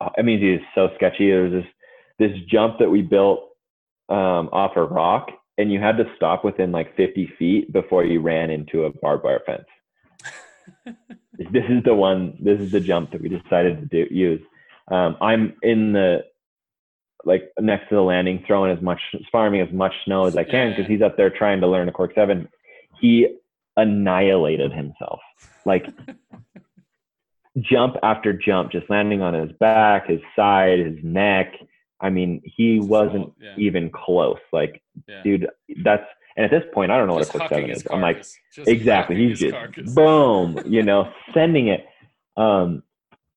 [0.00, 1.30] I mean, it's so sketchy.
[1.30, 1.66] There was this
[2.18, 3.50] this jump that we built
[4.08, 8.20] um, off a rock, and you had to stop within like 50 feet before you
[8.20, 9.66] ran into a barbed wire fence.
[10.84, 12.36] This is the one.
[12.40, 14.40] This is the jump that we decided to do, use.
[14.90, 16.24] Um, I'm in the
[17.24, 20.70] like next to the landing, throwing as much, farming as much snow as I can
[20.70, 22.48] because he's up there trying to learn a cork seven.
[23.00, 23.36] He
[23.76, 25.20] annihilated himself,
[25.64, 25.86] like
[27.60, 31.54] jump after jump, just landing on his back, his side, his neck,
[32.00, 34.38] I mean, he wasn't yeah, even close.
[34.52, 35.22] Like, yeah.
[35.22, 35.48] dude,
[35.84, 37.86] that's and at this point, I don't know Just what a cork seven is.
[37.90, 38.24] I'm like.
[38.54, 39.16] Just exactly.
[39.16, 39.92] He's just carcass.
[39.94, 41.86] boom, you know, sending it.
[42.36, 42.82] Um,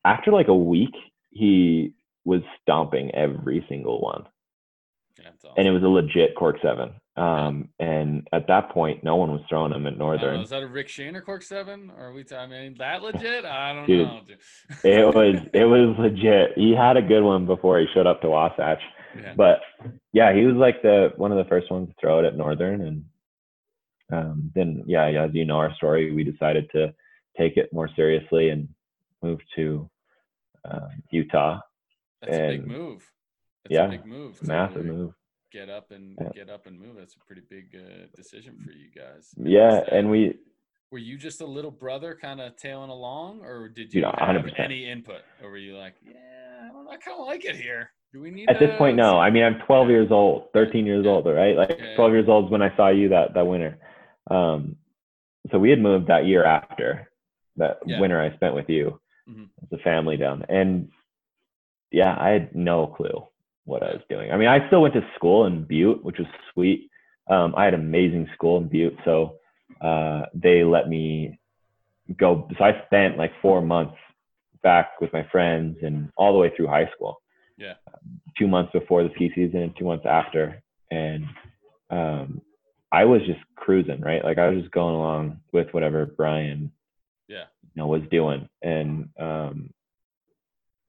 [0.06, 0.94] after like a week,
[1.32, 1.94] he
[2.26, 4.26] was stomping every single one,
[5.18, 6.94] that's and it was a legit cork seven.
[7.16, 10.38] Um, and at that point, no one was throwing them at Northern.
[10.38, 11.92] know, is that a Rick Shaner cork seven?
[11.96, 12.24] Or are we?
[12.24, 13.46] T- I mean, that legit?
[13.46, 14.22] I don't Dude, know.
[14.28, 14.38] Dude.
[14.84, 16.54] it was it was legit.
[16.56, 18.82] He had a good one before he showed up to Wasatch.
[19.16, 19.34] yeah.
[19.38, 19.60] But
[20.12, 22.82] yeah, he was like the one of the first ones to throw it at Northern,
[22.82, 23.06] and
[24.12, 26.96] um, then yeah, yeah, as you know our story, we decided to
[27.38, 28.68] take it more seriously and
[29.22, 29.88] move to
[30.66, 31.60] um, Utah.
[32.24, 33.04] That's a big and- move.
[33.66, 34.42] That's yeah, a big move.
[34.46, 35.14] Massive really move.
[35.54, 36.30] Get up and Yeah.
[36.34, 36.96] get up and move.
[36.98, 39.36] That's a pretty big uh, decision for you guys.
[39.38, 40.40] Yeah, that- and we
[40.92, 44.46] were you just a little brother, kind of tailing along, or did you Dude, have
[44.58, 47.92] any input, or were you like, yeah, I, I kind of like it here.
[48.12, 49.20] Do we need at this point no.
[49.20, 51.12] I mean, I'm 12 years old, 13 years Yeah.
[51.12, 51.56] old, right?
[51.56, 53.78] Like Yeah, 12 years old is when I saw you that that winter.
[54.32, 54.78] Um,
[55.52, 57.12] so we had moved that year after
[57.58, 58.00] that Yeah.
[58.00, 59.50] winter I spent with you Mhm.
[59.64, 60.46] as a family down.
[60.50, 60.92] And
[61.92, 63.28] yeah, I had no clue
[63.66, 64.32] what I was doing.
[64.32, 66.90] I mean, I still went to school in Butte, which was sweet.
[67.30, 69.38] Um, I had amazing school in Butte, so
[69.82, 71.40] uh, they let me
[72.18, 72.48] go.
[72.58, 73.96] So I spent like four months
[74.62, 77.22] back with my friends and all the way through high school.
[77.58, 77.74] Yeah.
[78.38, 81.26] Two months before the ski season and two months after, and
[81.90, 82.42] um,
[82.92, 84.24] I was just cruising, right?
[84.24, 86.72] Like I was just going along with whatever Bryon,
[87.28, 87.46] Yeah.
[87.62, 89.70] you know, was doing, and um,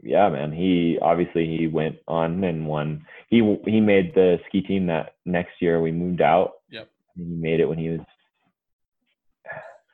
[0.05, 3.07] yeah, man, he obviously he went on and won.
[3.29, 6.55] He he made the ski team that next year we moved out.
[6.71, 6.89] Yep.
[7.17, 8.01] He made it when he was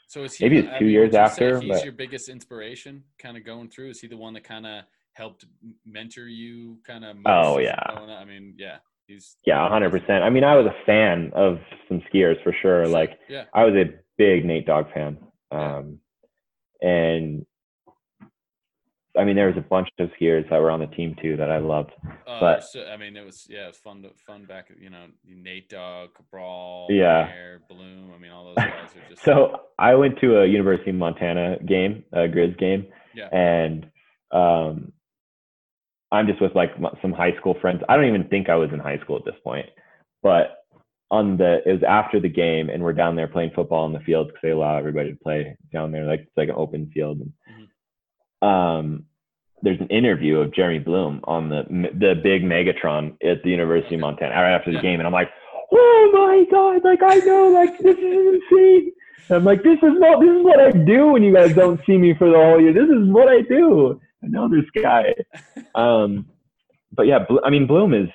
[0.09, 1.93] So is he Maybe it's two mean, years would you say after, He's but- your
[1.93, 3.91] biggest inspiration, kind of going through.
[3.91, 5.45] Is he the one that kind of helped
[5.87, 7.17] mentor you, kind of?
[7.27, 7.79] Oh, yeah.
[7.89, 10.25] I mean, yeah, he's yeah, hundred percent.
[10.25, 12.87] I mean, I was a fan of some skiers for sure.
[12.89, 15.19] Like yeah, I was a big Nate Dogg fan.
[15.53, 15.99] Um,
[16.81, 17.45] and
[19.19, 21.51] I mean, there was a bunch of skiers that were on the team too that
[21.51, 21.91] I loved.
[22.27, 24.03] uh, but- so, I mean, it was yeah, it was fun.
[24.03, 27.27] To, fun back, you know, Nate Dogg, Cabral, Yeah.
[27.27, 28.13] Mayer, Bloom.
[28.15, 31.59] I mean, all those guys are just So I went to a University of Montana
[31.67, 33.91] game, a Grizz game, yeah, and
[34.31, 34.93] um,
[36.13, 36.71] I'm just with like
[37.03, 37.83] some high school friends.
[37.89, 39.67] I don't even think I was in high school at this point,
[40.23, 40.57] but
[41.11, 44.01] on the it was after the game, and we're down there playing football in the
[44.01, 47.19] field because they allow everybody to play down there, like it's like an open field.
[47.19, 47.33] And
[48.43, 49.05] um,
[49.63, 54.01] there's an interview of Jeremy Bloom on the the big Megatron at the University of
[54.01, 54.83] Montana right after the Yeah.
[54.83, 55.31] game, and I'm like,
[55.73, 58.03] oh my god, like I know, like this is
[58.51, 58.93] insane.
[59.29, 61.81] And I'm like, this is what this is what I do when you guys don't
[61.87, 62.73] see me for the whole year.
[62.73, 64.01] This is what I do.
[64.25, 65.15] I know this guy.
[65.75, 66.27] Um,
[66.93, 68.09] but yeah, I mean, Bloom is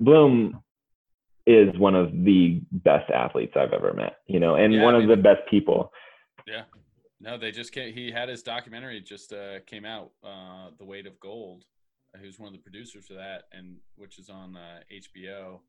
[0.00, 0.62] Bloom
[1.46, 4.16] is one of the best athletes I've ever met.
[4.26, 5.92] You know, and Yeah, one I of the best people.
[6.46, 6.62] yeah.
[7.20, 7.94] No, they just came.
[7.94, 11.64] He had his documentary just uh, came out, uh, "The Weight of Gold."
[12.20, 15.60] Who's one of the producers for that, and which is on uh, HBO.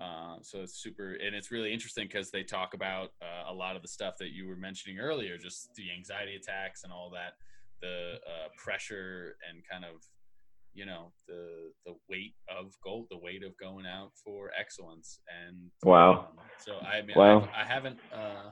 [0.00, 3.74] Uh, so it's super, and it's really interesting because they talk about uh, a lot
[3.74, 7.34] of the stuff that you were mentioning earlier, just the anxiety attacks and all that,
[7.80, 10.02] the uh, pressure and kind of,
[10.74, 15.20] you know, the the weight of gold, the weight of going out for excellence.
[15.46, 16.28] And Wow.
[16.38, 17.48] um, so I mean, Wow.
[17.54, 17.98] I, I haven't.
[18.12, 18.50] Uh,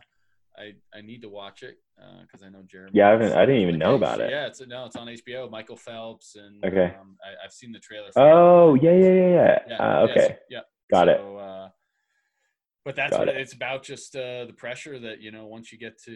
[0.59, 1.79] I, I need to watch it
[2.23, 2.93] because I know Jeremy.
[2.95, 5.51] Yeah, I haven't- I didn't even know about it." Yeah, it's no, it's on HBO.
[5.51, 6.95] Michael Phelps and Okay.
[6.99, 8.11] Um, I, I've seen the trailer.
[8.13, 8.33] for it.
[8.33, 9.59] Oh yeah, yeah, yeah, yeah.
[9.69, 10.61] Yeah, Uh, okay, yeah.
[10.91, 11.19] got it.
[11.19, 11.69] So, uh,
[12.85, 13.37] but that's Got what it.
[13.41, 13.83] it's about.
[13.83, 16.13] Just uh, the pressure that you know once you get to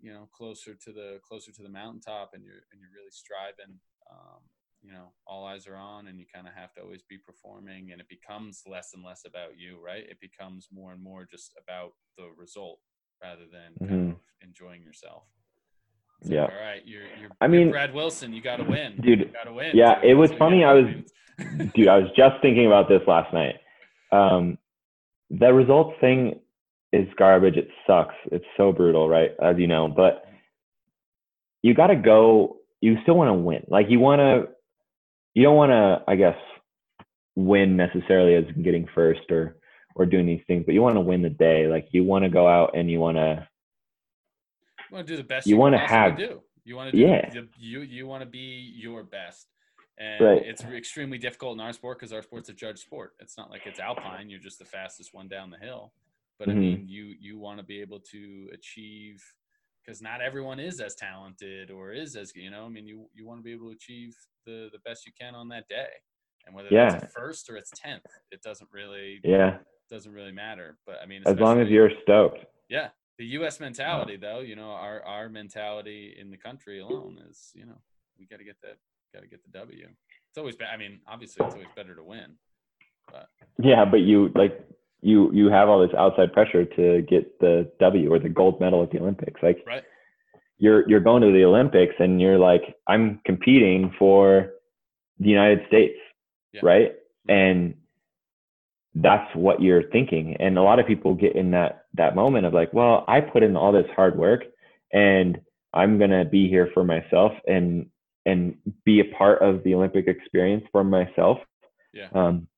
[0.00, 3.78] you know closer to the closer to the mountaintop and you're and you're really striving.
[4.10, 4.40] Um,
[4.80, 7.90] you know, all eyes are on, and you kind of have to always be performing,
[7.90, 10.04] and it becomes less and less about you, right?
[10.08, 12.78] It becomes more and more just about the result
[13.22, 14.10] rather than kind Mhm.
[14.12, 15.24] of enjoying yourself.
[16.20, 16.42] It's Yeah.
[16.44, 17.30] Like, all right, you're you're.
[17.40, 18.32] I you're mean, Brad Wilson.
[18.32, 19.70] You got to win, dude, You got to win.
[19.76, 20.94] yeah, it was funny, I was-
[21.74, 23.56] dude, I was just thinking about this last night.
[24.10, 24.58] Um,
[25.30, 26.40] the results thing
[26.92, 27.56] is garbage.
[27.56, 28.14] It sucks.
[28.32, 29.32] It's so brutal, right?
[29.40, 30.24] As you know, but
[31.62, 32.56] you got to go.
[32.80, 33.64] You still want to win.
[33.68, 34.52] Like you want to.
[35.34, 36.36] You don't want to, I guess,
[37.36, 39.56] win necessarily as getting first or
[39.98, 41.66] or doing these things, but you want to win the day.
[41.66, 43.46] Like you want to go out and you want to.
[44.90, 46.42] You want to do the best You you, wanna have- do.
[46.64, 47.28] You want to do Yeah.
[47.30, 49.48] the, you you want to be your best.
[49.98, 50.42] And Right.
[50.46, 53.14] it's extremely difficult in our sport because our sport's a judge sport.
[53.18, 54.30] It's not like it's alpine.
[54.30, 55.92] You're just the fastest one down the hill.
[56.38, 56.58] But I Mhm.
[56.58, 59.22] mean, you you want to be able to achieve
[59.82, 62.66] because not everyone is as talented or is as you know.
[62.66, 65.34] I mean, you you want to be able to achieve the the best you can
[65.34, 65.90] on that day.
[66.46, 66.96] and whether Yeah.
[66.96, 69.58] it's first or it's tenth, it doesn't really Yeah.
[69.90, 70.76] Doesn't really matter.
[70.86, 72.38] But I mean, As long as you're stoked.
[72.68, 73.60] yeah, the U.S.
[73.60, 77.78] mentality though, you know, our our mentality in the country alone is, you know,
[78.18, 78.76] we got to get that,
[79.14, 79.86] got to get the W.
[80.30, 80.68] It's always been.
[80.72, 82.34] I mean, obviously, it's always better to win.
[83.10, 83.28] But
[83.58, 84.60] Yeah, but you like
[85.00, 88.82] you you have all this outside pressure to get the W or the gold medal
[88.82, 89.40] at the Olympics.
[89.42, 89.84] Like Right.
[90.58, 94.50] you're you're going to the Olympics and you're like, I'm competing for
[95.18, 95.98] the United States,
[96.52, 96.60] Yeah.
[96.62, 96.92] right?
[97.28, 97.30] Mm-hmm.
[97.30, 97.74] And
[99.00, 100.36] that's what you're thinking.
[100.40, 103.42] And a lot of people get in that that moment of like, well, I put
[103.42, 104.44] in all this hard work
[104.92, 105.40] and
[105.72, 107.86] I'm gonna be here for myself and
[108.26, 111.38] and be a part of the Olympic experience for myself.
[111.94, 112.08] Yeah.
[112.12, 112.48] Um,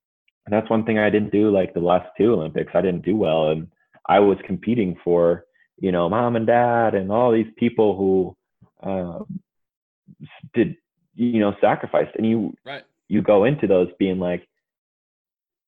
[0.47, 2.73] and that's one thing I didn't do like the last two Olympics.
[2.75, 3.69] I didn't do well, and
[4.09, 5.45] I was competing for
[5.79, 8.37] you know mom and dad and all these people who
[8.83, 9.25] uh,
[10.55, 10.77] did
[11.15, 12.85] you know sacrificed, and you Right.
[13.09, 14.47] you go into those being like,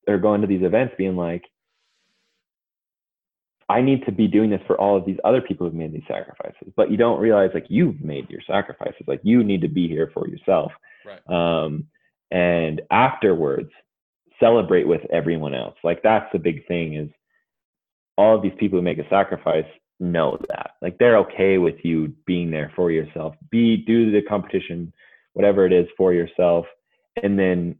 [0.07, 1.43] or going to these events being like,
[3.69, 6.03] I need to be doing this for all of these other people who've made these
[6.07, 9.03] sacrifices, but you don't realize like you've made your sacrifices.
[9.07, 10.71] Like you need to be here for yourself.
[11.05, 11.21] Right.
[11.29, 11.85] Um,
[12.29, 13.71] and afterwards,
[14.39, 15.75] celebrate with everyone else.
[15.83, 17.09] Like that's the big thing is
[18.17, 19.65] all of these people who make a sacrifice
[19.99, 20.71] know that.
[20.81, 23.35] Like they're okay with you being there for yourself.
[23.49, 24.93] Be do the competition,
[25.33, 26.65] whatever it is for yourself,
[27.21, 27.75] and then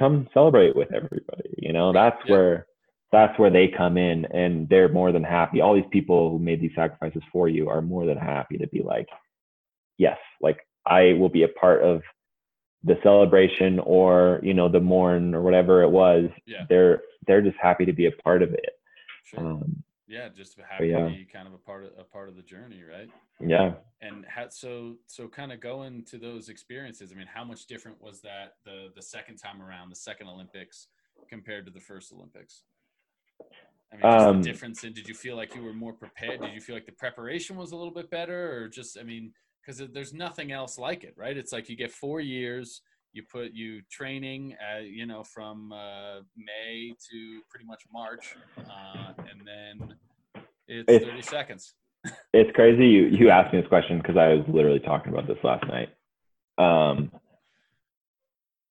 [0.00, 1.54] come celebrate with everybody.
[1.58, 2.32] You know, that's yeah.
[2.32, 2.66] where
[3.12, 5.60] that's where they come in and they're more than happy.
[5.60, 8.82] All these people who made these sacrifices for you are more than happy to be
[8.82, 9.08] like,
[9.98, 12.02] yes, like I will be a part of
[12.82, 16.30] the celebration or you know the mourn or whatever it was.
[16.46, 16.64] Yeah.
[16.68, 18.70] They're they're just happy to be a part of it.
[19.26, 19.40] Sure.
[19.40, 21.04] Um, yeah, just happy yeah.
[21.04, 23.08] to be kind of a part of a part of the journey, right?
[23.40, 23.72] yeah.
[24.02, 28.00] and how, so so kind of going to those experiences i mean how much different
[28.00, 30.88] was that the the second time around the second olympics
[31.28, 32.62] compared to the first olympics
[33.92, 36.40] i mean just Um, the difference in did you feel like you were more prepared
[36.40, 39.32] did you feel like the preparation was a little bit better or just i mean
[39.60, 42.82] because there's nothing else like it right it's like you get four years
[43.12, 49.12] you put you training uh, you know from uh, may to pretty much march uh,
[49.18, 49.96] and then
[50.68, 51.74] it's It's- 30 seconds
[52.32, 55.36] It's crazy you you asked me this question because I was literally talking about this
[55.44, 55.90] last night.
[56.56, 57.10] Um,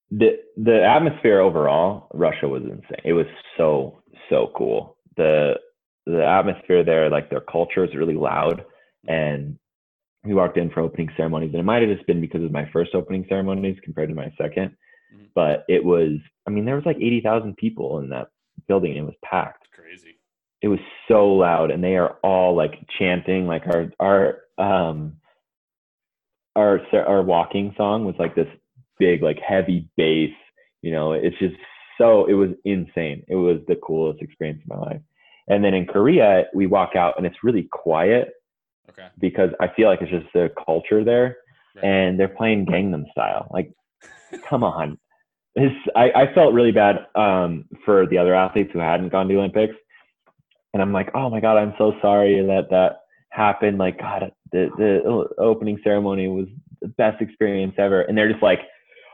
[0.10, 3.02] the the atmosphere overall, Russia was insane.
[3.04, 3.28] It was
[3.58, 4.98] so so cool.
[5.18, 5.60] The
[6.08, 8.66] the atmosphere there, like their culture is really loud,
[9.08, 9.59] and
[10.24, 12.70] we walked in for opening ceremonies, and it might have just been because of my
[12.72, 14.76] first opening ceremonies compared to my 2nd
[15.14, 15.30] Mhm.
[15.34, 16.18] but it was.
[16.46, 18.28] I mean, there was like eighty thousand people in that
[18.68, 18.92] building.
[18.92, 20.16] and It was packed it's crazy
[20.62, 25.14] it was so loud and they are all like chanting like our our um
[26.56, 28.48] our our walking song was like this
[28.98, 30.34] big like heavy bass
[30.82, 31.56] you know it's just
[31.98, 35.02] so it was insane it was the coolest experience of my life
[35.48, 38.34] and then in korea we walk out and it's really quiet
[38.90, 39.08] okay.
[39.20, 41.38] because i feel like it's just the culture there
[41.76, 41.86] Right.
[41.86, 43.48] and they're playing gangnam style.
[43.54, 43.72] Like
[44.50, 44.98] come on.
[45.56, 49.34] This I, I felt really bad um for the other athletes who hadn't gone to
[49.34, 49.76] the olympics
[50.74, 54.70] and i'm like oh my god i'm so sorry that that happened like god the
[54.78, 56.48] the opening ceremony was
[56.82, 58.02] the best experience ever.
[58.02, 58.62] And they're just like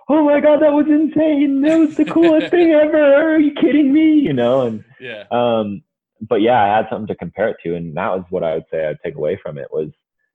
[0.08, 1.62] oh my god that was insane.
[1.62, 3.16] That was the coolest thing ever.
[3.34, 4.14] Are you kidding me?
[4.14, 5.24] You know and yeah.
[5.32, 5.82] um,
[6.22, 8.66] but yeah, I had something to compare it to, and that was what I would
[8.72, 9.90] say I'd take away from it was,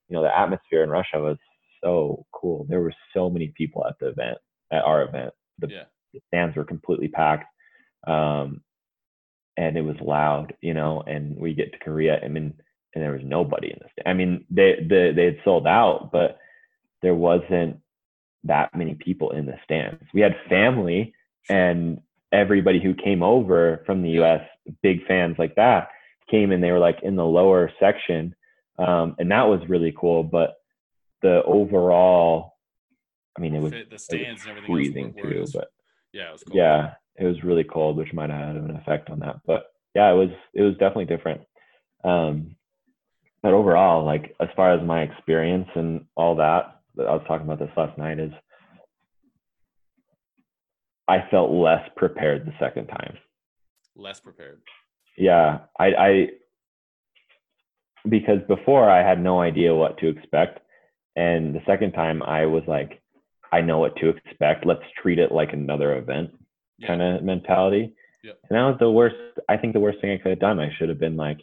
[0.08, 1.38] you know, the atmosphere in Russia was
[1.82, 2.66] so cool.
[2.68, 4.38] There were so many people at the event,
[4.70, 5.32] at our event.
[5.58, 5.84] The, Yeah.
[6.12, 7.46] the stands were completely packed,
[8.06, 8.62] um,
[9.56, 11.02] and it was loud, you know.
[11.06, 12.54] And we get to Korea, I mean,
[12.94, 14.08] and there was nobody in the stand.
[14.08, 16.38] I mean, they they they had sold out, but
[17.02, 17.80] there wasn't
[18.44, 20.02] that many people in the stands.
[20.14, 21.14] We had family
[21.48, 22.00] and
[22.32, 24.42] everybody who came over from the US,
[24.82, 25.88] big fans like that,
[26.30, 28.34] came and they were like in the lower section.
[28.78, 30.22] Um, and that was really cool.
[30.22, 30.56] But
[31.22, 32.54] the overall,
[33.36, 35.46] I mean, it was, the stands was and everything else freezing too.
[35.52, 35.72] But
[36.12, 36.56] yeah, it was cool.
[36.56, 39.40] yeah, it was really cold, which might have had an effect on that.
[39.46, 41.42] But yeah, it was it was definitely different.
[42.04, 42.56] Um,
[43.42, 47.46] but overall, like as far as my experience and all that, that I was talking
[47.46, 48.32] about this last night is
[51.10, 53.16] I felt less prepared the second time.
[53.96, 54.60] less prepared.
[55.18, 56.28] Yeah, I, I
[58.08, 60.60] because before I had no idea what to expect,
[61.16, 63.02] and the second time I was like,
[63.52, 64.64] I know what to expect.
[64.64, 66.30] Let's treat it like another event
[66.78, 66.86] Yeah.
[66.88, 67.94] kind of mentality.
[68.22, 68.38] Yep.
[68.48, 69.16] And that was the worst.
[69.48, 70.60] I think the worst thing I could have done.
[70.60, 71.40] I should have been like,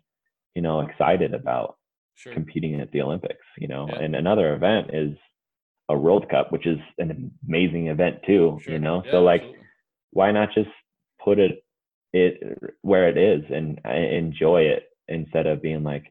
[0.55, 1.77] you know, excited about
[2.15, 2.33] Sure.
[2.33, 3.45] competing at the Olympics.
[3.57, 3.99] You know, Yeah.
[3.99, 5.15] and another event is
[5.89, 8.57] a World Cup, which is an amazing event too.
[8.63, 8.73] Sure.
[8.73, 9.56] You know, Yeah, so like absolutely.
[10.17, 10.69] Why not just
[11.23, 11.63] put it
[12.13, 12.33] it
[12.81, 16.05] where it is and enjoy it instead of being like,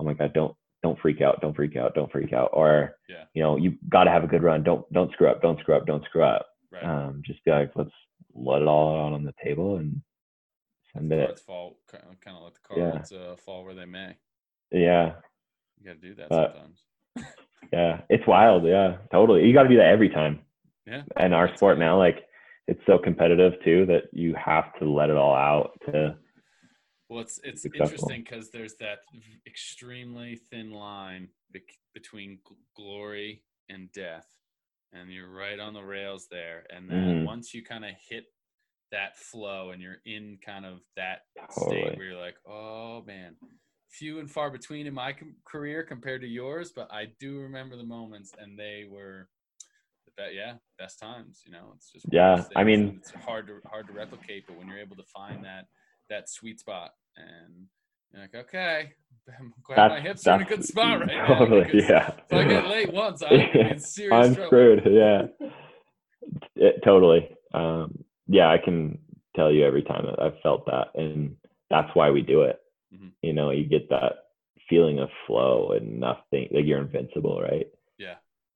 [0.00, 3.24] oh my god, don't don't freak out, don't freak out, don't freak out, or Yeah.
[3.34, 4.64] you know you got to have a good run.
[4.64, 6.46] Don't don't screw up, don't screw up, don't screw up.
[6.72, 6.84] Right.
[6.84, 7.96] Um, just be like, let's
[8.34, 10.02] let it all out on the table and
[10.92, 11.24] send it.
[11.26, 13.18] cards fall, kind of let the Yeah.
[13.20, 14.16] uh, fall where they may.
[14.72, 15.14] Yeah,
[15.78, 16.78] You got to do that sometimes.
[17.72, 18.64] yeah, it's wild.
[18.66, 19.46] Yeah, totally.
[19.46, 20.40] You got to do that every time.
[20.84, 21.02] Yeah.
[21.16, 22.24] And our sport now, like
[22.66, 26.16] it's so competitive too that you have to let it all out to
[27.08, 28.08] Well, it's it's successful.
[28.08, 29.00] interesting because there's that
[29.46, 31.28] extremely thin line
[31.92, 32.38] between
[32.74, 34.26] glory and death,
[34.92, 36.66] and you're right on the rails there.
[36.70, 37.26] And then Mhm.
[37.26, 38.24] once you kind of hit
[38.90, 41.76] that flow and you're in kind of that Totally.
[41.80, 43.36] state where you're like, oh man,
[43.90, 47.84] few and far between in my career compared to yours, but I do remember the
[47.84, 49.28] moments, and they were.
[50.32, 51.42] Yeah, best times.
[51.46, 54.46] You know, it's just Yeah, I mean- it's hard to hard to replicate.
[54.46, 55.66] But when you're able to find that
[56.10, 57.66] that sweet spot and
[58.12, 58.92] you're like, okay,
[59.38, 62.10] I'm glad my hips are in a good spot right totally, because yeah.
[62.30, 64.48] If I get late once, I'm in serious I'm trouble.
[64.48, 64.82] screwed.
[64.86, 65.22] Yeah,
[66.56, 67.28] it, totally.
[67.52, 68.98] Um, yeah, I can
[69.36, 71.36] tell you every time that I've felt that, and
[71.70, 72.58] that's why we do it.
[72.94, 73.12] Mhm.
[73.22, 74.12] You know, you get that
[74.68, 77.66] feeling of flow and nothing like you're invincible, right?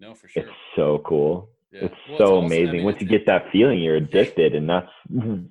[0.00, 0.42] No, for sure.
[0.44, 1.50] It's so cool.
[1.72, 1.84] Yeah.
[1.86, 2.72] It's Well, so also- I amazing.
[2.72, 4.90] mean, Once you get that feeling, you're addicted, and that's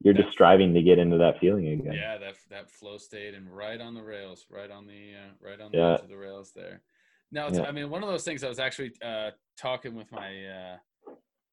[0.00, 1.92] you're just striving to get into that feeling again.
[1.94, 5.60] yeah that that flow state and right on the rails right on the uh, right
[5.60, 5.94] on the Yeah.
[5.94, 6.82] edge of the rails there
[7.32, 10.44] now it's, i mean one of those things i was actually uh, talking with my
[10.46, 10.76] uh,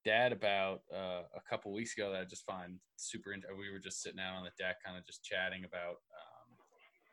[0.03, 3.79] dad about uh, a couple weeks ago that i just find super int- we were
[3.79, 6.57] just sitting out on the deck kind of just chatting about um,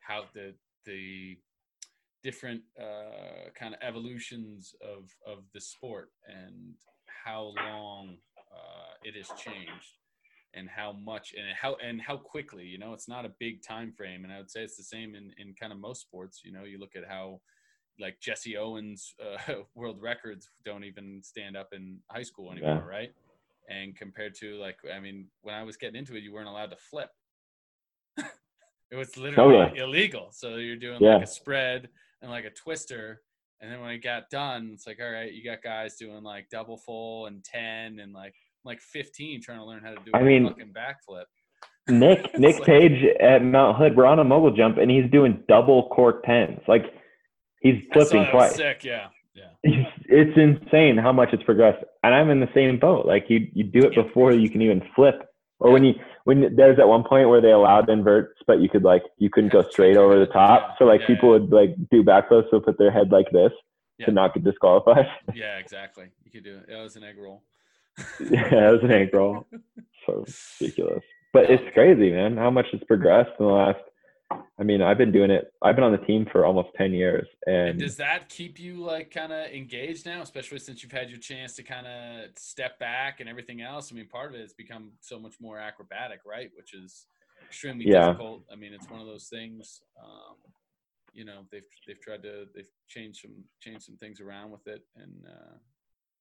[0.01, 0.55] how the
[0.87, 1.37] the
[2.23, 6.75] different uh, kind of evolutions of of the sport and
[7.25, 8.17] how long
[8.53, 9.99] uh, it has changed
[10.55, 12.93] and how much and how and how quickly you know?
[12.93, 15.55] It's not a big time frame and i would say it's the same in in
[15.55, 16.65] kind of most sports you know?
[16.65, 17.41] You look at how
[18.01, 19.15] like jesse owens
[19.49, 23.13] uh, world records don't even stand up in high school anymore right?
[23.69, 26.71] And compared to like i mean when i was getting into it you weren't allowed
[26.71, 27.11] to flip.
[28.91, 29.79] It was literally Totally.
[29.81, 30.29] illegal.
[30.33, 31.17] So you're doing Yeah.
[31.17, 31.91] like a spread
[32.23, 33.21] and like a twister
[33.61, 36.49] and then when it got done it's like all right you got guys doing like
[36.51, 40.19] double full and 10 and like like 15 trying to learn how to do a
[40.19, 41.25] I mean- fucking backflip
[41.89, 45.43] Nick Nick like- Page at Mount Hood, we're on a mogul jump, and he's doing
[45.49, 46.61] double cork tens.
[46.69, 46.85] Like
[47.63, 48.57] he's flipping twice.
[48.57, 52.79] sick yeah yeah It's, it's insane how much it's progressed, and I'm in the same
[52.79, 53.07] boat.
[53.07, 54.03] Like you, you do it Yeah.
[54.03, 55.28] before you can even flip,
[55.61, 55.95] or when you
[56.25, 59.53] when there's at one point where they allowed inverts, but you could like you couldn't
[59.55, 60.61] Yeah, go straight over the top.
[60.71, 61.39] yeah, So like yeah, people yeah.
[61.41, 63.53] would like do backflips, so put their head like this
[63.99, 64.07] Yeah.
[64.07, 65.07] to not get disqualified.
[65.35, 67.43] yeah exactly you could do it it was an egg roll
[68.21, 69.47] yeah, it was an egg roll.
[70.07, 70.25] So
[70.61, 71.05] ridiculous.
[71.35, 73.81] But it's crazy, man, how much it's progressed in the last.
[74.31, 75.53] I mean, I've been doing it.
[75.63, 78.83] I've been on the team for almost ten years, and and does that keep you
[78.85, 82.79] like kind of engaged now especially since you've had your chance to kind of step
[82.79, 86.21] back and everything else i mean part of it has become so much more acrobatic
[86.25, 87.07] right which is
[87.43, 88.07] extremely Yeah.
[88.07, 90.37] difficult i mean it's one of those things um,
[91.13, 94.83] you know they've they've tried to they've changed some changed some things around with it
[94.97, 95.57] and uh,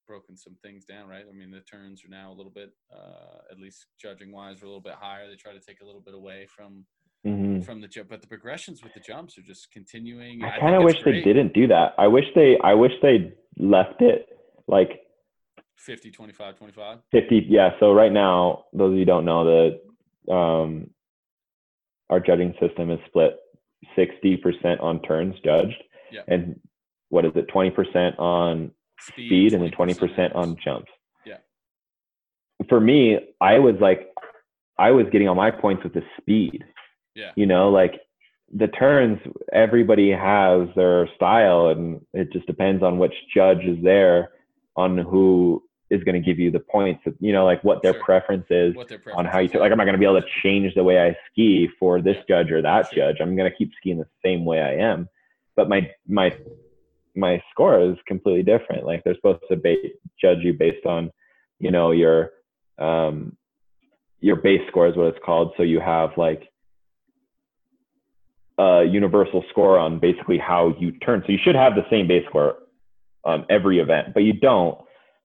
[0.08, 3.39] broken some things down right i mean the turns are now a little bit uh,
[3.51, 6.01] at least judging wise are a little bit higher they try to take a little
[6.01, 6.86] bit away from
[7.26, 7.65] Mhm.
[7.65, 10.84] from the jump but the progressions with the jumps are just continuing I kind of
[10.84, 11.93] wish they didn't do that.
[11.97, 12.57] I wish they.
[12.59, 14.28] I wish they left it
[14.68, 15.01] like
[15.78, 20.34] 50 25 25 50 yeah so right now those of you who don't know the
[20.34, 20.89] um
[22.09, 23.36] our judging system is split
[23.97, 26.22] 60% on turns judged Yeah.
[26.28, 26.59] and
[27.09, 30.91] what is it 20% on speed and then 20% on jumps
[31.26, 31.38] Yeah.
[32.70, 34.09] for me i was like
[34.78, 36.63] i was getting all my points with the speed
[37.18, 37.32] Yeah.
[37.36, 37.99] you know like
[38.53, 39.20] the turns
[39.51, 44.30] everybody has their style and it just depends on which judge is there
[44.76, 47.93] on who is going to give you the points that you know like what their
[47.93, 48.03] Sure.
[48.03, 50.74] preference is their on how you like i'm not going to be able to change
[50.76, 52.24] the way i ski for this Yeah.
[52.36, 52.97] judge or that Sure.
[53.11, 55.09] judge i'm going to keep skiing the same way i am
[55.55, 56.38] but my my
[57.15, 59.89] my score is completely different like they're supposed to ba-
[60.22, 61.11] judge you based on
[61.59, 62.30] you know your
[62.78, 63.36] um
[64.20, 66.47] your base score is what it's called so you have like
[68.58, 72.26] a universal score on basically how you turn so you should have the same base
[72.28, 72.55] score
[73.24, 74.80] on every event but you don't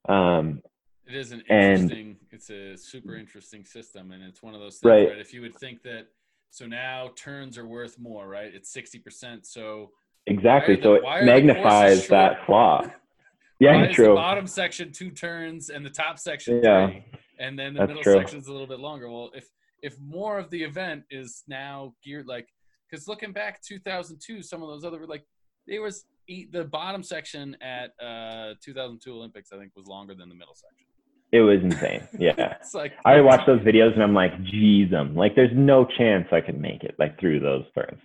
[0.09, 0.61] um
[1.07, 4.91] it is an interesting it's a super interesting system and it's one of those things
[4.91, 5.09] right.
[5.11, 5.19] Right.
[5.19, 6.07] if you would think that
[6.51, 9.91] so now turns are worth more right it's 60% so
[10.27, 12.83] exactly the- so it why are the courses magnifies that flaw
[13.61, 16.89] yeah true the bottom section two turns and the top section Yeah.
[16.89, 17.05] three
[17.39, 18.13] and then the That's middle true.
[18.15, 19.11] section is a little bit longer.
[19.11, 19.49] Well, if
[19.83, 22.47] if more of the event is now geared like,
[22.93, 25.25] because looking back 2002, some of those other like
[25.67, 30.35] there was the bottom section at uh 2002 Olympics I think was longer than the
[30.35, 30.87] middle section.
[31.33, 32.07] It was insane.
[32.19, 32.57] Yeah.
[32.61, 36.29] It's like I watch those videos and I'm like, geez, I'm like, there's no chance
[36.31, 38.01] I can make it like through those turns.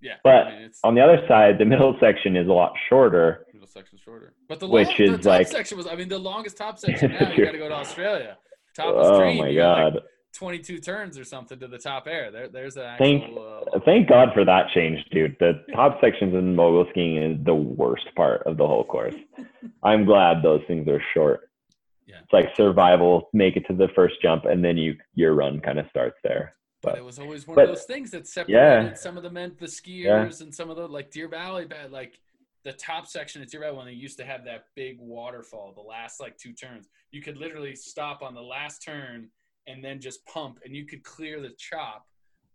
[0.00, 3.46] Yeah, But I mean, On the other side, the middle section is a lot shorter.
[3.52, 6.08] middle section shorter, but the Which long, the is top like- section was I mean
[6.08, 8.36] the longest top section now you got to go to Australia.
[8.76, 10.02] Top Oh my got, like, god!
[10.42, 12.30] 22 turns or something to the top air.
[12.30, 15.36] There, there's an Thank- Uh, Thank God for that change, dude.
[15.40, 19.16] The top sections in mogul skiing is the worst part of the whole course.
[19.82, 21.50] I'm glad those things are short.
[22.06, 22.20] Yeah.
[22.22, 25.78] It's like survival, make it to the first jump, and then you your run kind
[25.80, 26.54] of starts there.
[26.82, 28.54] but But it was always one but- of those things that separated
[28.90, 28.94] Yeah.
[28.94, 32.20] some of the men, the skiers, and some of the like Deer Valley, bad like
[32.62, 35.80] the top section at Deer Valley when they used to have that big waterfall, the
[35.82, 39.28] last like two turns, you could literally stop on the last turn
[39.68, 42.06] and then just pump, and you could clear the chop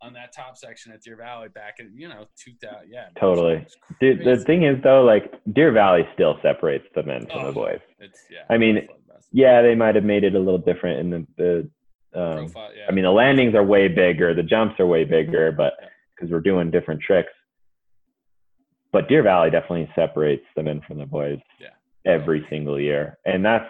[0.02, 2.90] on that top section at Deer Valley back in you know 2000.
[2.90, 3.58] Yeah, Totally.
[3.60, 7.46] was the, thing is though, like Deer Valley still separates the men from Oh.
[7.46, 7.80] the boys.
[8.00, 8.40] It's yeah.
[8.50, 9.28] I mean, it's the best.
[9.32, 11.70] Yeah, they might have made it a little different in the the.
[12.20, 12.84] Um, Profile, yeah.
[12.88, 15.88] I mean, the landings are way bigger, the jumps are way bigger, but Yeah.
[16.14, 17.32] because we're doing different tricks.
[18.92, 21.70] But Deer Valley definitely separates the men from the boys Yeah.
[22.04, 23.68] every single year, and that's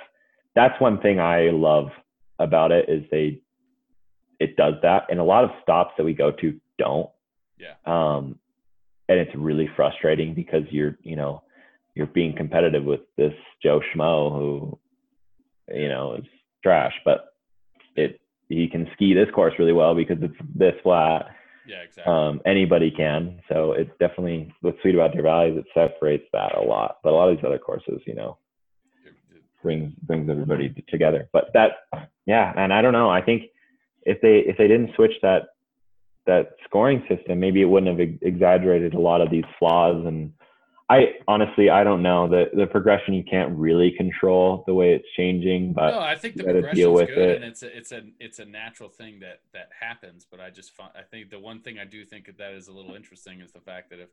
[0.55, 1.91] that's one thing I love
[2.39, 3.41] about it is they
[4.41, 7.09] it does that, and a lot of stops that we go to don't.
[7.59, 7.75] Yeah.
[7.87, 8.39] Um,
[9.09, 11.43] and it's really frustrating because you're you know
[11.95, 14.79] you're being competitive with this Joe Schmo who
[15.73, 16.25] you know is
[16.63, 17.35] trash, but
[17.97, 21.27] it he can ski this course really well because it's this flat.
[21.67, 22.13] yeah, exactly.
[22.13, 23.41] Um, anybody can.
[23.49, 26.99] So it's definitely what's sweet about Deer Valley is it separates that a lot.
[27.03, 28.39] But a lot of these other courses, you know,
[29.63, 31.29] brings brings everybody together.
[31.33, 31.71] But that,
[32.27, 33.11] yeah, and I don't know.
[33.11, 33.45] I think
[34.03, 35.49] if they if they didn't switch that
[36.27, 40.05] that scoring system, maybe it wouldn't have exaggerated a lot of these flaws.
[40.07, 40.33] And
[40.89, 43.15] I honestly, I don't know the the progression.
[43.15, 47.09] You can't really control the way it's changing, but no, I think the deal with
[47.09, 47.37] good, it.
[47.37, 50.27] and it's a, it's a it's a natural thing that that happens.
[50.31, 52.73] But I just find, I think the one thing I do think that is a
[52.73, 54.09] little interesting is the fact that if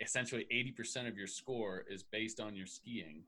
[0.00, 3.22] essentially eighty percent of your score is based on your skiing,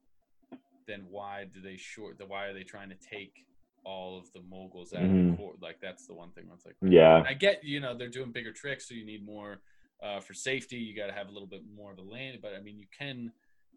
[0.86, 2.18] then why do they short?
[2.18, 3.46] The why are they trying to take
[3.84, 5.30] all of the moguls out of Mhm.
[5.32, 5.56] the court?
[5.62, 6.76] Like that's the one thing that's like.
[6.82, 9.60] yeah, I get you know they're doing bigger tricks, so you need more
[10.02, 10.76] uh, for safety.
[10.76, 12.86] You got to have a little bit more of a lane, but I mean you
[12.96, 13.32] can.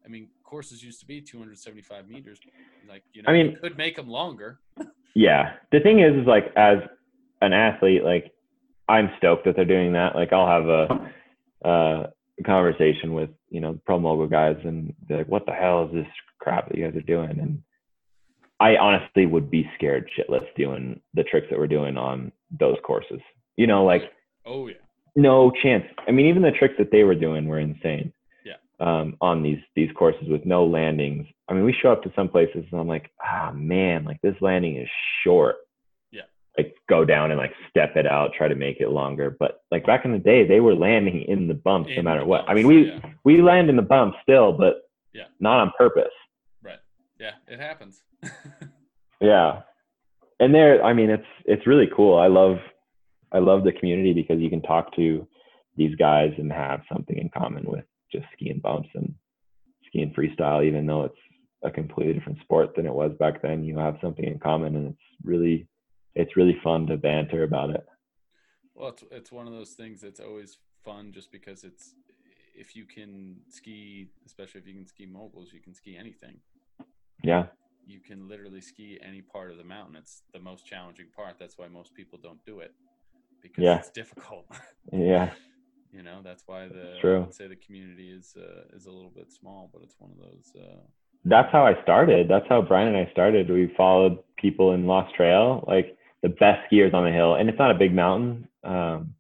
[0.06, 2.40] I mean, courses used to be 275 meters.
[2.88, 4.60] Like you know, I mean- could make them longer.
[5.16, 5.54] yeah.
[5.72, 6.78] The thing is, is like as
[7.42, 8.32] an athlete, like
[8.88, 10.16] I'm stoked that they're doing that.
[10.16, 11.12] Like I'll have a,
[11.68, 12.08] uh,
[12.46, 16.08] conversation with you know pro mogul guys and be like, "What the hell is this
[16.40, 17.64] crap that you guys are doing?" And
[18.60, 23.20] I honestly would be scared shitless doing the tricks that we're doing on those courses.
[23.58, 24.04] You know, like
[24.46, 24.76] Oh yeah,
[25.16, 25.86] no chance.
[26.08, 28.14] I mean, even the tricks that they were doing were insane.
[28.46, 28.54] Yeah.
[28.80, 31.26] Um, on these these courses with no landings.
[31.50, 34.36] I mean, we show up to some places and I'm like, ah man, like this
[34.42, 34.88] landing is
[35.24, 35.58] short.
[36.12, 36.24] Yeah.
[36.58, 39.36] Like go down and like step it out, try to make it longer.
[39.38, 42.46] But like back in the day, they were landing in the bumps no matter what.
[42.48, 43.00] I mean, we yeah.
[43.24, 44.82] we land in the bumps still, but
[45.14, 45.26] Yeah.
[45.40, 46.14] not on purpose.
[46.62, 46.80] right.
[47.20, 48.02] Yeah, it happens.
[49.22, 49.62] Yeah.
[50.40, 52.18] And there, I mean, it's it's really cool.
[52.18, 52.58] I love
[53.32, 55.28] I love the community because you can talk to
[55.78, 59.14] these guys and have something in common with just skiing bumps and
[59.88, 61.16] skiing freestyle, even though it's
[61.64, 63.64] a completely different sport than it was back then.
[63.64, 65.68] You have something in common, and it's really
[66.14, 67.86] it's really fun to banter about it.
[68.74, 71.96] well, it's it's one of those things that's always fun, just because it's
[72.54, 76.38] if you can ski, especially if you can ski moguls, you can ski anything.
[77.24, 77.46] Yeah,
[77.88, 79.96] You can literally ski any part of the mountain.
[79.96, 81.36] It's the most challenging part.
[81.40, 82.74] That's why most people don't do it
[83.42, 83.78] because Yeah.
[83.78, 84.46] it's difficult.
[84.92, 85.32] yeah,
[85.92, 87.24] you know that's why the true.
[87.24, 90.18] I'd say the community is uh, is a little bit small, but it's one of
[90.18, 90.52] those.
[90.60, 90.82] Uh,
[91.26, 92.28] that's how I started.
[92.28, 93.50] That's how Bryon and I started.
[93.50, 97.60] We followed people in Lost Trail, like the best skiers on the hill, and it's
[97.60, 99.14] not a big mountain um,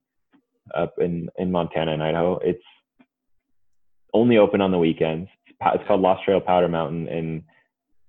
[0.73, 2.39] up in in Montana and Idaho.
[2.39, 2.63] It's
[4.13, 5.29] only open on the weekends.
[5.47, 7.43] It's, it's called Lost Trail Powder Mountain, and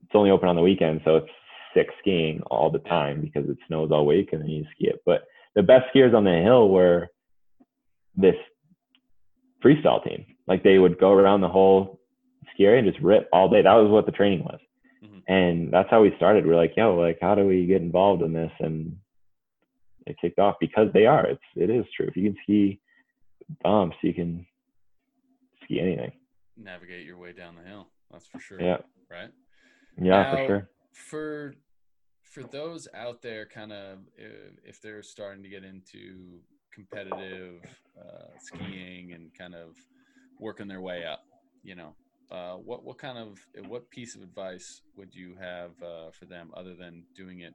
[0.06, 1.30] it's only open on the weekend, so it's
[1.74, 5.02] sick skiing all the time because it snows all week and then you ski it.
[5.04, 5.22] But
[5.54, 7.08] the best skiers on the hill were
[8.16, 8.36] this
[9.64, 10.24] freestyle team.
[10.46, 12.00] Like they would go around the whole
[12.54, 13.62] ski area and just rip all day.
[13.62, 14.60] That was what the training was.
[15.04, 15.22] Mhm.
[15.26, 16.46] And that's how we started.
[16.46, 18.52] We're like, yo, like how do we get involved in this?
[18.60, 18.96] And
[20.06, 21.26] it kicked off because they are.
[21.26, 22.06] It's it is true.
[22.06, 22.80] If you can ski
[23.62, 24.46] bumps, you can
[25.64, 26.12] ski anything.
[26.56, 27.88] navigate your way down the hill.
[28.10, 28.60] That's for sure.
[28.60, 28.78] Yeah.
[29.10, 29.30] Right.
[30.00, 30.70] Yeah, for sure.
[30.92, 31.54] For
[32.22, 33.98] for those out there, kind of
[34.64, 36.40] if they're starting to get into
[36.72, 37.62] competitive
[37.98, 39.76] uh, skiing and kind of
[40.38, 41.24] working their way up,
[41.62, 41.94] you know,
[42.30, 43.38] uh, what what kind of
[43.68, 47.54] what piece of advice would you have uh, for them other than doing it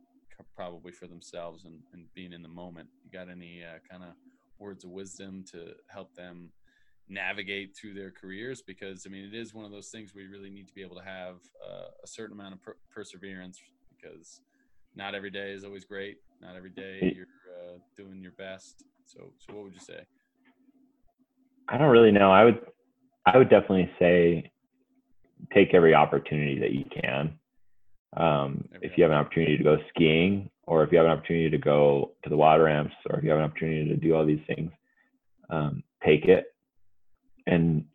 [0.55, 2.89] probably for themselves and, and being in the moment?
[3.03, 4.15] You got any uh, kind of
[4.57, 6.51] words of wisdom to help them
[7.12, 8.62] navigate through their careers?
[8.62, 10.82] Because I mean, it is one of those things where you really need to be
[10.82, 13.59] able to have uh, a certain amount of per- perseverance
[13.95, 14.41] because
[14.95, 16.18] not every day is always great.
[16.41, 18.84] Not every day you're uh, doing your best.
[19.05, 20.01] So, so what would you say?
[21.70, 22.32] I don't really know.
[22.32, 22.59] I would,
[23.26, 24.51] I would definitely say,
[25.53, 27.34] take every opportunity that you can.
[28.18, 31.49] Um, if you have an opportunity to go skiing, or if you have an opportunity
[31.49, 34.26] to go to the water ramps, or if you have an opportunity to do all
[34.26, 34.72] these things,
[35.49, 36.50] um, take it.
[37.47, 37.85] And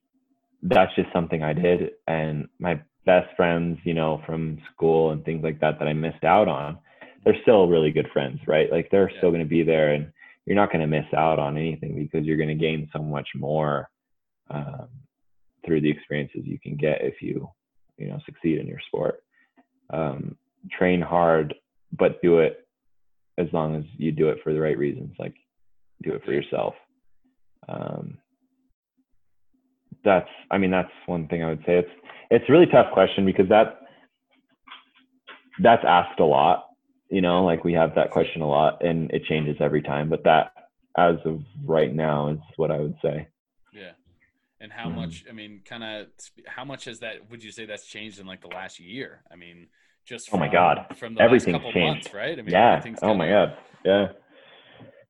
[0.63, 1.93] that's just something I did.
[2.07, 6.25] And my best friends, you know, from school and things like that that I missed
[6.25, 6.79] out on,
[7.25, 8.71] they're still really good friends, right?
[8.71, 9.19] Like they're yeah.
[9.19, 10.13] still going to be there, and
[10.45, 13.29] you're not going to miss out on anything because you're going to gain so much
[13.35, 13.89] more
[14.51, 14.89] um,
[15.65, 17.49] through the experiences you can get if you,
[17.99, 19.23] you know, succeed in your sport
[19.91, 20.37] um,
[20.71, 21.55] train hard,
[21.97, 22.67] but do it
[23.39, 25.35] as long as you do it for the right reasons, like
[26.03, 26.75] do it for yourself.
[27.69, 28.19] Um,
[30.07, 31.79] that's, I mean, that's one thing I would say.
[31.79, 31.91] It's,
[32.31, 33.81] it's a really tough question because that,
[35.63, 36.67] that's asked a lot,
[37.11, 40.25] you know, like we have that question a lot and it changes every time, but
[40.25, 40.53] that
[40.97, 43.29] as of right now is what I would say.
[43.73, 43.93] Yeah.
[44.61, 44.97] And how mm-hmm.
[44.97, 46.07] much i mean kind of
[46.47, 49.23] how much has that would you say that's changed in like the last year?
[49.31, 49.69] I mean
[50.07, 50.97] just from, oh my god.
[50.97, 51.79] from the everything's changed.
[51.79, 52.39] months, right?
[52.39, 52.83] I mean, yeah.
[53.03, 53.57] oh my god.
[53.85, 54.07] Yeah.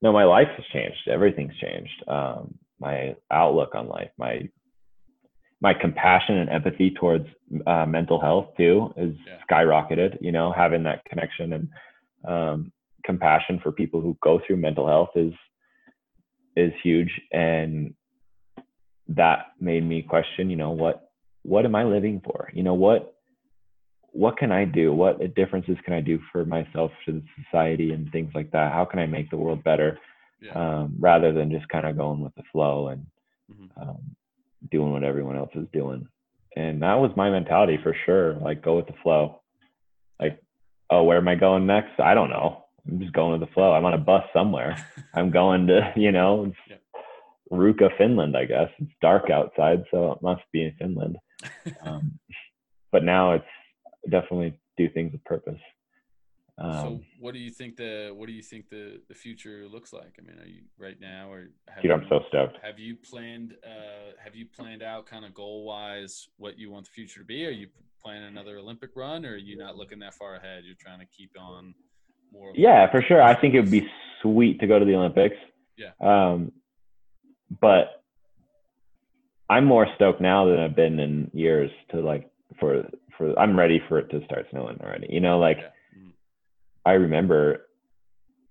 [0.03, 1.09] No my life has changed.
[1.09, 2.09] Everything's changed.
[2.09, 4.49] Um, my outlook on life my
[5.61, 7.27] my compassion and empathy towards
[7.67, 9.39] uh, mental health too is yeah.
[9.51, 11.69] skyrocketed you know having that connection and
[12.27, 12.73] um,
[13.05, 15.33] compassion for people who go through mental health is
[16.57, 17.95] is huge and
[19.09, 21.11] that made me question, you know, what
[21.43, 22.51] what am I living for?
[22.53, 23.15] You know, what
[24.13, 24.93] what can I do?
[24.93, 28.73] What differences can I do for myself, for the society, and things like that?
[28.73, 29.99] How can I make the world better,
[30.41, 30.53] yeah.
[30.53, 33.07] um, rather than just kind of going with the flow and
[33.53, 33.81] mm-hmm.
[33.81, 34.17] um,
[34.71, 36.07] doing what everyone else is doing?
[36.57, 38.35] And that was my mentality for sure.
[38.35, 39.43] Like, go with the flow.
[40.21, 40.41] Like,
[40.91, 42.01] oh, where am I going next?
[42.01, 42.65] I don't know.
[42.87, 43.73] I'm just going with the flow.
[43.73, 44.77] I'm on a bus somewhere.
[45.15, 46.77] I'm going to, you know, yeah.
[47.53, 48.71] Ruka, Finland, I guess.
[48.79, 51.17] It's dark outside, so it must be in Finland.
[51.83, 52.19] Um,
[52.91, 53.45] but now it's
[54.09, 55.61] definitely do things with purpose.
[56.59, 59.93] Um, so, what do you think the what do you think the the future looks
[59.93, 60.19] like?
[60.19, 62.57] I mean, are you right now, or dude, you, I'm so stoked.
[62.63, 63.55] Have you planned?
[63.63, 67.27] Uh, have you planned out kind of goal wise what you want the future to
[67.27, 67.45] be?
[67.47, 67.69] Are you
[68.03, 70.63] planning another Olympic run, or are you not looking that far ahead?
[70.65, 71.75] You're trying to keep on
[72.33, 72.53] more.
[72.55, 73.23] Yeah, for sure.
[73.23, 73.87] I think it would be
[74.23, 75.37] sweet to go to the Olympics.
[75.77, 75.91] Yeah.
[76.01, 76.53] Um,
[77.61, 78.03] but
[79.51, 83.81] I'm more stoked now than I've been in years to like for for I'm ready
[83.89, 85.09] for it to start snowing already.
[85.11, 85.69] You know, like yeah.
[86.87, 87.67] I remember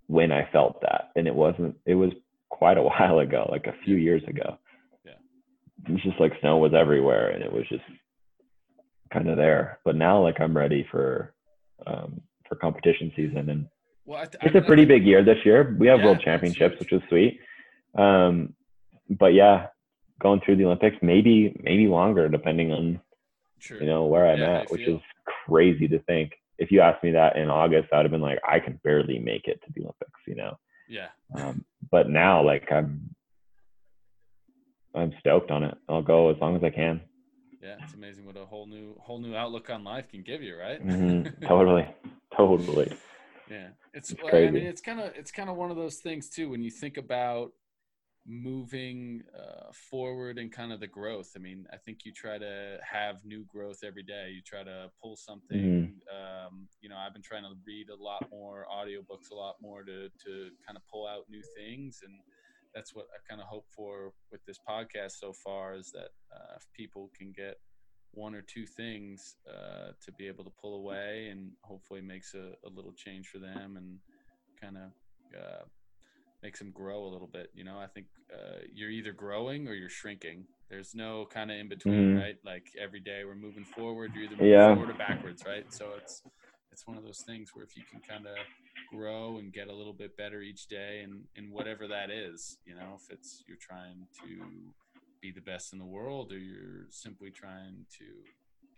[0.07, 1.75] when I felt that, and it wasn't.
[1.85, 2.11] It was
[2.49, 4.57] quite a while ago, like a few years ago.
[5.05, 5.13] Yeah,
[5.87, 7.83] it was just like snow was everywhere, and it was just
[9.11, 9.79] kind of there.
[9.85, 11.33] But now, like I'm ready for
[11.87, 13.67] um for competition season, and
[14.05, 15.75] well, th- it's a pretty big year this year.
[15.79, 17.39] We have yeah, world championships, which is sweet.
[17.97, 18.53] Um,
[19.09, 19.67] but yeah,
[20.21, 22.99] going through the Olympics, maybe maybe longer depending on
[23.59, 23.79] sure.
[23.79, 24.99] you know where I'm yeah, at, which is
[25.47, 26.33] crazy to think.
[26.57, 29.47] If you asked me that in August, I'd have been like, I can barely make
[29.47, 30.57] it to the Olympics, you know.
[30.87, 31.07] Yeah.
[31.35, 33.15] Um, but now, like, I'm
[34.95, 35.75] I'm stoked on it.
[35.89, 37.01] I'll go as long as I can.
[37.61, 40.57] Yeah, it's amazing what a whole new whole new outlook on life can give you,
[40.57, 40.85] right?
[40.85, 41.45] mm-hmm.
[41.47, 41.87] Totally,
[42.35, 42.95] totally.
[43.49, 44.47] Yeah, it's, it's crazy.
[44.47, 46.49] I mean, it's kind of it's kind of one of those things too.
[46.49, 47.51] When you think about
[48.27, 51.31] moving uh, forward and kind of the growth.
[51.35, 54.31] I mean, I think you try to have new growth every day.
[54.33, 55.59] You try to pull something.
[55.59, 56.47] Mm-hmm.
[56.47, 59.83] Um, you know, I've been trying to read a lot more audiobooks, a lot more
[59.83, 62.13] to to kind of pull out new things, and
[62.73, 66.55] that's what I kind of hope for with this podcast so far is that uh,
[66.57, 67.57] if people can get
[68.11, 72.53] one or two things uh, to be able to pull away and hopefully makes a,
[72.65, 73.99] a little change for them and
[74.61, 74.91] kind of
[75.37, 75.63] uh,
[76.43, 77.51] makes them grow a little bit.
[77.53, 80.45] You know, I think uh, you're either growing or you're shrinking.
[80.69, 82.21] There's no kind of in between, mm.
[82.21, 82.37] right?
[82.45, 84.11] Like every day we're moving forward.
[84.13, 84.73] You're either moving yeah.
[84.73, 85.71] forward or backwards, right?
[85.71, 86.23] So it's
[86.71, 88.35] it's one of those things where if you can kind of
[88.91, 92.75] grow and get a little bit better each day, and and whatever that is, you
[92.75, 94.43] know, if it's you're trying to
[95.21, 98.05] be the best in the world or you're simply trying to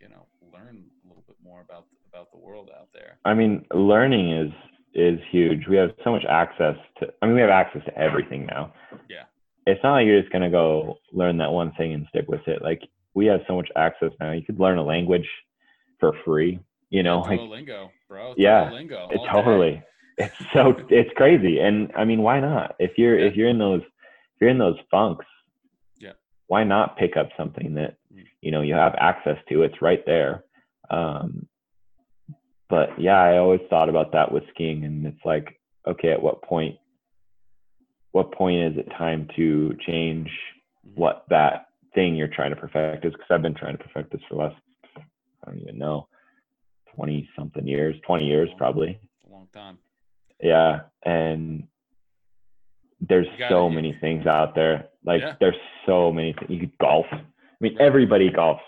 [0.00, 3.18] you know learn a little bit more about about the world out there.
[3.24, 4.52] I mean, learning is
[4.94, 5.66] is huge.
[5.68, 7.08] We have so much access to.
[7.22, 8.72] I mean, we have access to everything now.
[9.08, 9.24] Yeah.
[9.66, 12.62] It's not like you're just gonna go learn that one thing and stick with it.
[12.62, 12.80] Like
[13.14, 14.32] we have so much access now.
[14.32, 15.28] You could learn a language
[16.00, 16.58] for free.
[16.90, 18.34] You know, yeah, like Duolingo, bro.
[18.38, 19.30] Yeah, Duolingo it's all day.
[19.32, 19.82] totally.
[20.16, 22.74] It's so it's crazy, and I mean, why not?
[22.78, 23.26] If you're Yeah.
[23.26, 25.26] if you're in those if you're in those funks,
[25.98, 26.12] Yeah.
[26.46, 28.24] why not pick up something that Mm.
[28.40, 29.62] you know you have access to?
[29.64, 30.44] It's right there.
[30.90, 31.46] Um,
[32.68, 36.42] but yeah, I always thought about that with skiing, and it's like, okay, at what
[36.42, 36.76] point?
[38.12, 40.28] What point is it time to change
[40.86, 40.96] Mhm.
[40.96, 43.12] what that thing you're trying to perfect is?
[43.12, 44.56] Because I've been trying to perfect this for the last,
[44.96, 46.08] I don't even know,
[46.94, 49.78] twenty something years, twenty years probably a long time.
[50.40, 51.66] yeah and
[53.00, 55.34] there's so many things out there like Yeah.
[55.40, 55.56] there's
[55.86, 57.20] so many things you could golf i
[57.60, 58.60] mean everybody golfs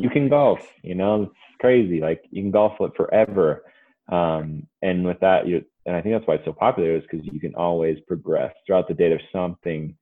[0.00, 3.62] you can golf you know it's crazy like you can golf it forever
[4.10, 7.24] um and with that you and i think that's why it's so popular is because
[7.32, 9.94] you can always progress throughout the day there's something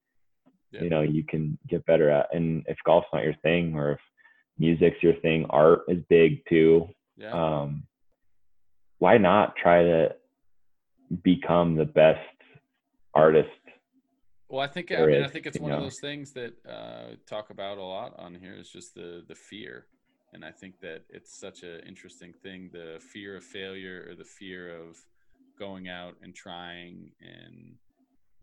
[0.70, 0.82] Yeah.
[0.82, 4.00] you know you can get better at and if golf's not your thing or if
[4.58, 7.32] music's your thing art is big too Yeah.
[7.32, 7.84] um,
[8.98, 10.14] why not try to
[11.22, 12.36] become the best
[13.14, 13.57] artist?
[14.48, 17.16] Well, I think I mean I think it's you one of those things that uh,
[17.26, 19.88] talk about a lot on here is just the the fear,
[20.32, 24.24] and I think that it's such an interesting thing the fear of failure or the
[24.24, 24.96] fear of
[25.58, 27.76] going out and trying and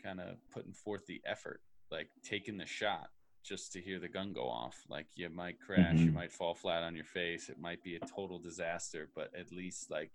[0.03, 3.09] kind of putting forth the effort, like taking the shot
[3.43, 4.83] just to hear the gun go off.
[4.89, 6.15] Like you might crash, you Mhm.
[6.15, 9.89] might fall flat on your face, it might be a total disaster, but at least
[9.91, 10.13] like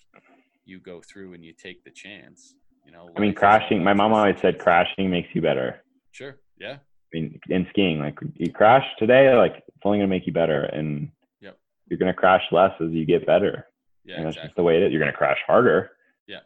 [0.64, 2.54] you go through and you take the chance.
[2.84, 3.84] You know, I mean, life is all crashing.
[3.84, 5.82] My mom always said crashing makes you better.
[6.12, 6.36] Sure.
[6.58, 6.74] Yeah.
[6.74, 6.80] I
[7.12, 11.10] mean, in skiing, like you crash today, like it's only gonna make you better, and
[11.40, 11.56] Yep.
[11.88, 13.66] you're gonna crash less as you get better.
[14.04, 14.16] Yeah.
[14.16, 14.92] and that's just the way it is.
[14.92, 15.90] You're gonna crash harder.
[16.26, 16.40] Yeah.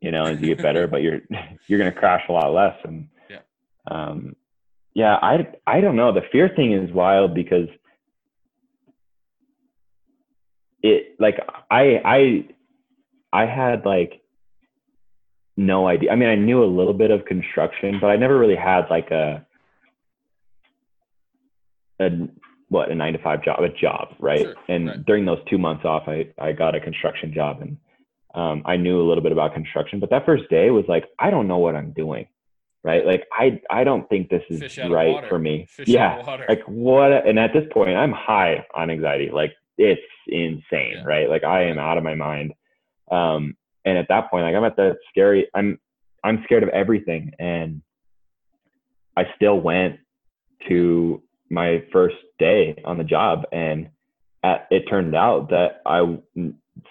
[0.00, 1.20] You know, as you get better, but you're
[1.66, 2.76] you're gonna crash a lot less.
[2.84, 3.40] And Yeah.
[3.90, 4.34] um,
[4.94, 6.12] yeah, I I don't know.
[6.12, 7.68] The fear thing is wild because
[10.82, 11.38] it like
[11.70, 12.48] I I
[13.32, 14.22] I had like
[15.56, 16.10] no idea.
[16.10, 19.10] I mean, I knew a little bit of construction, but I never really had like
[19.10, 19.46] a
[22.00, 22.08] a
[22.68, 24.40] what a nine to five job, a job, right?
[24.40, 25.06] Sure, and right.
[25.06, 27.76] during those two months off, I I got a construction job, and
[28.34, 30.00] um, I knew a little bit about construction.
[30.00, 32.26] But that first day was like, I don't know what I'm doing,
[32.84, 33.06] right?
[33.06, 35.66] Like I I don't think this is right for me.
[35.70, 36.46] Fish yeah, out of water.
[36.48, 37.26] like what?
[37.26, 39.30] And at this point, I'm high on anxiety.
[39.32, 41.04] Like it's insane, Yeah.
[41.04, 41.30] right?
[41.30, 42.52] Like I am out of my mind.
[43.10, 45.48] Um, and at that point, like I'm at the scary.
[45.54, 45.78] I'm
[46.24, 47.80] I'm scared of everything, and
[49.16, 49.98] I still went
[50.68, 53.88] to my first day on the job, and
[54.42, 56.18] at, it turned out that I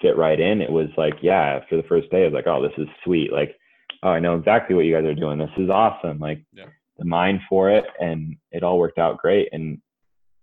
[0.02, 0.62] fit right in.
[0.62, 3.32] It was like, yeah, for the first day, I was like, oh, this is sweet.
[3.32, 3.56] Like,
[4.02, 5.38] oh, I know exactly what you guys are doing.
[5.38, 6.20] This is awesome.
[6.20, 6.66] Like Yeah.
[6.98, 9.50] the mind for it, and it all worked out great.
[9.52, 9.82] And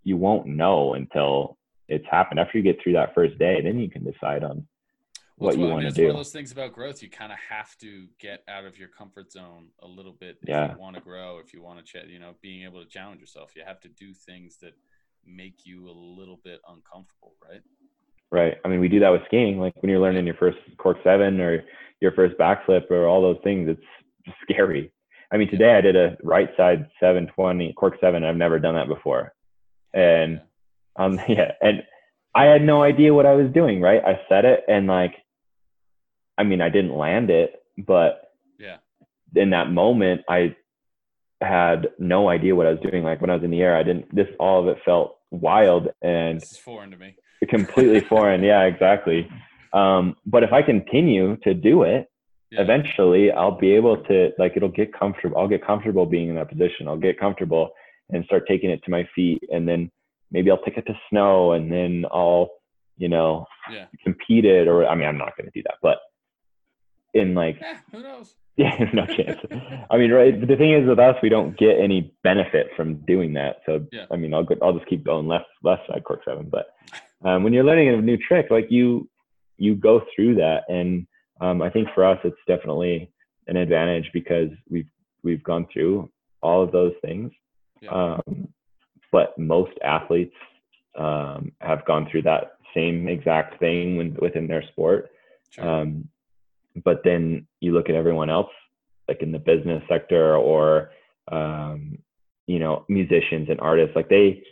[0.03, 2.39] you won't know until it's happened.
[2.39, 4.67] After you get through that first day, then you can decide on
[5.43, 7.01] what it's you one- want to it's one of those things about growth.
[7.03, 10.49] You kind of have to get out of your comfort zone a little bit if
[10.49, 10.71] Yeah.
[10.73, 11.39] you want to grow.
[11.39, 13.89] If you want to, ch- you know, being able to challenge yourself, you have to
[13.89, 14.73] do things that
[15.25, 17.61] make you a little bit uncomfortable, right?
[18.31, 18.57] Right.
[18.65, 19.59] I mean, we do that with skiing.
[19.59, 21.63] Like when you're learning your first cork seven or
[22.01, 24.91] your first backflip or all those things, it's scary.
[25.31, 28.23] I mean, today I did a right side 720 cork seven.
[28.23, 29.33] I've never done that before.
[29.93, 30.41] And
[30.97, 31.05] Yeah.
[31.05, 31.83] um, yeah, and
[32.35, 33.79] I had no idea what I was doing.
[33.79, 34.03] Right.
[34.03, 35.13] I said it and like,
[36.37, 38.77] I mean, I didn't land it, but yeah,
[39.35, 40.55] in that moment, I
[41.41, 43.03] had no idea what I was doing.
[43.03, 45.89] Like when I was in the air, I didn't, this, all of it felt wild
[46.01, 47.15] and this is foreign to me.
[47.49, 48.43] completely foreign.
[48.43, 49.27] Yeah, exactly.
[49.73, 52.07] Um, but if I continue to do it,
[52.51, 52.61] Yeah.
[52.61, 55.37] eventually I'll be able to like it'll get comfortable.
[55.37, 56.87] I'll get comfortable being in that position.
[56.87, 57.71] I'll get comfortable
[58.09, 59.89] and start taking it to my feet, and then
[60.31, 62.49] maybe I'll take it to snow, and then I'll
[62.97, 63.87] you know Yeah.
[64.03, 64.67] compete it.
[64.67, 65.97] Or I mean, I'm not going to do that, but
[67.13, 68.33] in like Eh, who knows?
[68.57, 69.39] yeah, no chance.
[69.89, 70.39] I mean, right.
[70.39, 73.61] But the thing is, with us, we don't get any benefit from doing that.
[73.65, 74.05] So, Yeah.
[74.11, 76.49] I mean, I'll go, I'll just keep going left, left side cork seven.
[76.51, 76.67] But
[77.25, 79.09] um, when you're learning a new trick, like you,
[79.57, 81.07] you go through that, and
[81.41, 83.11] um, I think for us, it's definitely
[83.47, 84.87] an advantage because we've
[85.23, 86.11] we've gone through
[86.41, 87.31] all of those things.
[87.81, 87.89] Yeah.
[87.89, 88.49] Um,
[89.11, 90.35] but most athletes
[90.95, 95.09] um, have gone through that same exact thing when, within their sport.
[95.49, 95.67] Sure.
[95.67, 96.09] Um,
[96.83, 98.49] but then you look at everyone else,
[99.07, 100.91] like in the business sector or,
[101.31, 101.97] um,
[102.47, 104.43] you know, musicians and artists, like they,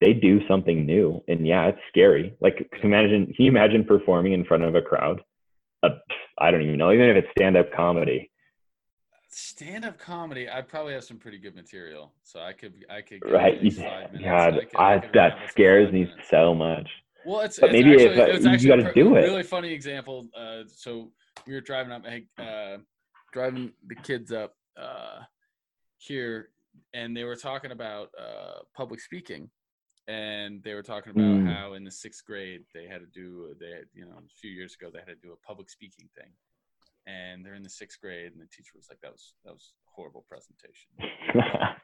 [0.00, 2.34] they do something new, and yeah, it's scary.
[2.40, 5.22] Like, imagine, can you imagine performing in front of a crowd?
[5.82, 5.90] Uh,
[6.38, 8.30] I don't even know, even if it's stand up comedy.
[9.28, 13.22] Stand up comedy, I probably have some pretty good material, so I could, I could.
[13.28, 13.60] Right,
[14.22, 16.28] God, I, I that scares me minutes.
[16.30, 16.88] so much.
[17.24, 19.22] Well, it's, but it's maybe actually, if, it's you got to do it.
[19.22, 20.28] Really funny example.
[20.36, 21.10] Uh, so
[21.46, 22.04] we were driving up,
[22.38, 22.78] uh,
[23.32, 25.20] driving the kids up uh,
[25.98, 26.50] here,
[26.92, 29.50] and they were talking about uh, public speaking,
[30.08, 31.52] and they were talking about mm.
[31.52, 34.50] how in the sixth grade they had to do they had, you know a few
[34.50, 36.30] years ago they had to do a public speaking thing,
[37.06, 39.72] and they're in the sixth grade, and the teacher was like, "That was that was
[39.86, 40.90] horrible presentation."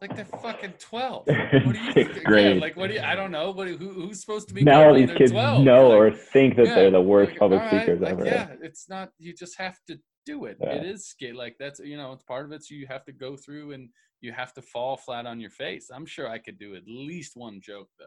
[0.00, 1.26] like they're fucking twelve.
[1.52, 2.22] What do you think?
[2.28, 3.00] Yeah, like what do you?
[3.00, 3.50] I don't know.
[3.50, 4.62] What who, who's supposed to be?
[4.62, 5.64] Now all these kids 12?
[5.64, 8.24] know like, or think that yeah, they're the worst like, public right, speakers like, ever.
[8.24, 9.10] Yeah, it's not.
[9.18, 10.58] You just have to do it.
[10.60, 10.74] Yeah.
[10.74, 11.32] It is scary.
[11.32, 12.64] Like that's you know, it's part of it.
[12.64, 13.88] So you have to go through and
[14.20, 15.90] you have to fall flat on your face.
[15.92, 18.06] I'm sure I could do at least one joke though.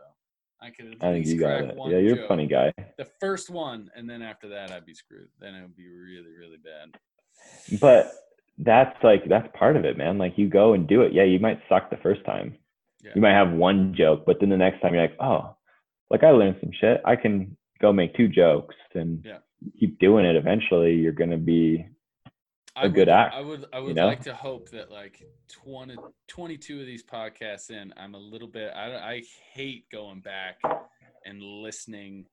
[0.61, 1.75] I could at I least crack it.
[1.75, 1.91] one.
[1.91, 2.25] Yeah, you're joke.
[2.25, 2.71] a funny guy.
[2.97, 5.29] The first one, and then after that, I'd be screwed.
[5.39, 6.99] Then it would be really, really bad.
[7.79, 8.13] But
[8.57, 10.17] that's like that's part of it, man.
[10.17, 11.13] Like you go and do it.
[11.13, 12.57] Yeah, you might suck the first time.
[13.03, 13.11] Yeah.
[13.15, 15.55] You might have one joke, but then the next time you're like, oh,
[16.09, 17.01] like I learned some shit.
[17.05, 19.37] I can go make two jokes and yeah.
[19.79, 20.35] keep doing it.
[20.35, 21.85] Eventually, you're gonna be
[22.75, 23.35] a I good would, act.
[23.35, 24.07] I would I would you know?
[24.07, 25.95] like to hope that like 20,
[26.27, 29.21] 22 of these podcasts in, I'm a little bit I I
[29.53, 30.59] hate going back
[31.25, 32.25] and listening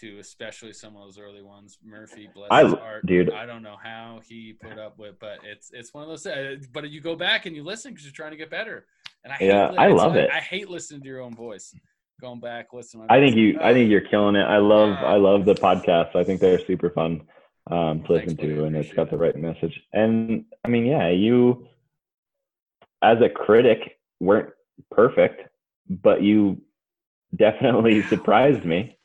[0.00, 1.78] to especially some of those early ones.
[1.84, 3.32] Murphy, bless I, his heart, dude.
[3.32, 6.26] I don't know how he put up with, but it's it's one of those.
[6.26, 8.86] Uh, but you go back and you listen because you're trying to get better.
[9.24, 10.30] And I yeah, I love it.
[10.32, 11.74] I hate listening to your own voice.
[12.20, 13.04] Going back, listen.
[13.08, 13.58] I think you.
[13.60, 14.44] I think you're killing it.
[14.44, 14.96] I love.
[15.02, 16.14] Uh, I love the podcast.
[16.14, 17.22] I think they're super fun
[17.70, 19.80] um, to listen to, and it's got the right message.
[19.92, 21.66] And I mean, yeah, you
[23.02, 24.50] as a critic weren't
[24.90, 25.42] perfect,
[25.88, 26.62] but you
[27.34, 28.96] definitely surprised me.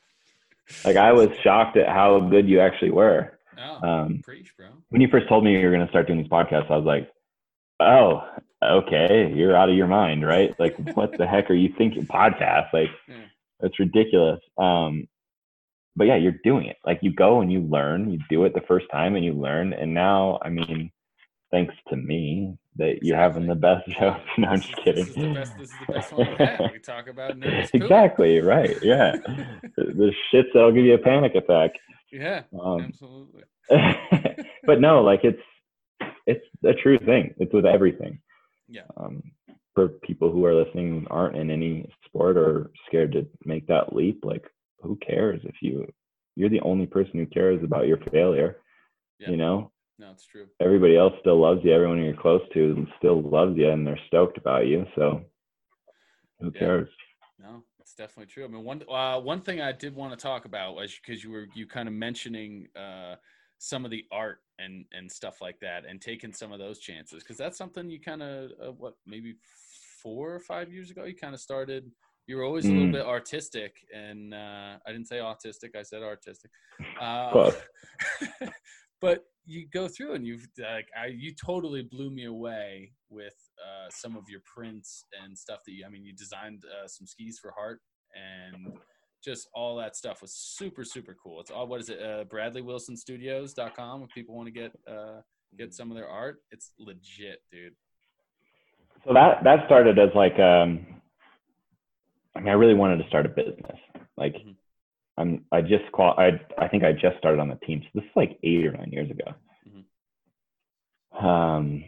[0.84, 3.38] Like I was shocked at how good you actually were.
[3.58, 4.66] Oh, um, preach, bro.
[4.90, 6.84] When you first told me you were going to start doing these podcasts, I was
[6.84, 7.10] like,
[7.80, 8.22] "Oh,
[8.62, 10.54] okay, you're out of your mind, right?
[10.58, 12.06] Like, what the heck are you thinking?
[12.06, 12.72] Podcast?
[12.72, 13.24] Like, yeah.
[13.60, 15.08] that's ridiculous." Um,
[15.98, 16.76] but yeah, you're doing it.
[16.86, 19.72] Like you go and you learn, you do it the first time and you learn.
[19.72, 20.92] And now, I mean,
[21.50, 23.08] thanks to me that exactly.
[23.08, 24.16] you're having the best show.
[24.38, 25.04] No, I'm just kidding.
[25.04, 26.70] This is the best, this is the best one we.
[26.72, 27.32] We talk about
[27.74, 28.76] Exactly, right.
[28.82, 29.12] Yeah.
[29.76, 31.72] the, the shits that'll give you a panic attack.
[32.10, 33.42] Yeah, um, absolutely.
[34.64, 35.42] but no, like it's,
[36.26, 37.34] it's a true thing.
[37.38, 38.20] It's with everything.
[38.68, 38.82] Yeah.
[38.96, 39.22] Um,
[39.74, 44.24] for people who are listening aren't in any sport or scared to make that leap,
[44.24, 44.44] like
[44.80, 45.86] who cares if you
[46.36, 48.58] you're the only person who cares about your failure
[49.18, 49.30] yeah.
[49.30, 50.46] you know no it's true.
[50.60, 51.72] Everybody else still loves you.
[51.72, 55.22] Everyone you're close to still loves you and they're stoked about you so
[56.40, 56.58] who yeah.
[56.58, 56.88] cares?
[57.38, 58.44] No it's definitely true.
[58.44, 61.30] I mean one uh, one thing i did want to talk about was because you
[61.30, 63.16] were you kind of mentioning uh,
[63.58, 67.22] some of the art and and stuff like that and taking some of those chances
[67.22, 69.36] because that's something you kind of uh, what maybe
[70.02, 71.90] four or five years ago you kind of started
[72.26, 72.92] you were always a little mm.
[72.92, 76.50] bit artistic and uh, i didn't say autistic i said artistic.
[77.00, 77.50] Uh,
[79.00, 83.88] but you go through and you've like I, you totally blew me away with uh,
[83.90, 87.38] some of your prints and stuff that you i mean you designed uh, some skis
[87.38, 87.80] for Hart
[88.14, 88.78] and
[89.24, 94.02] just all that stuff was super super cool it's all what is it uh, bradleywilsonstudios.com
[94.02, 95.20] if people want to get uh,
[95.58, 97.72] get some of their art it's legit dude
[99.06, 100.86] so that that started as like um
[102.38, 103.78] I mean, I really wanted to start a business.
[104.16, 104.52] Like, mm-hmm.
[105.18, 107.82] I'm, I just qual, I, I think I just started on the team.
[107.82, 109.34] So this is like eight or nine years ago.
[109.68, 111.26] Mm-hmm.
[111.26, 111.84] Um,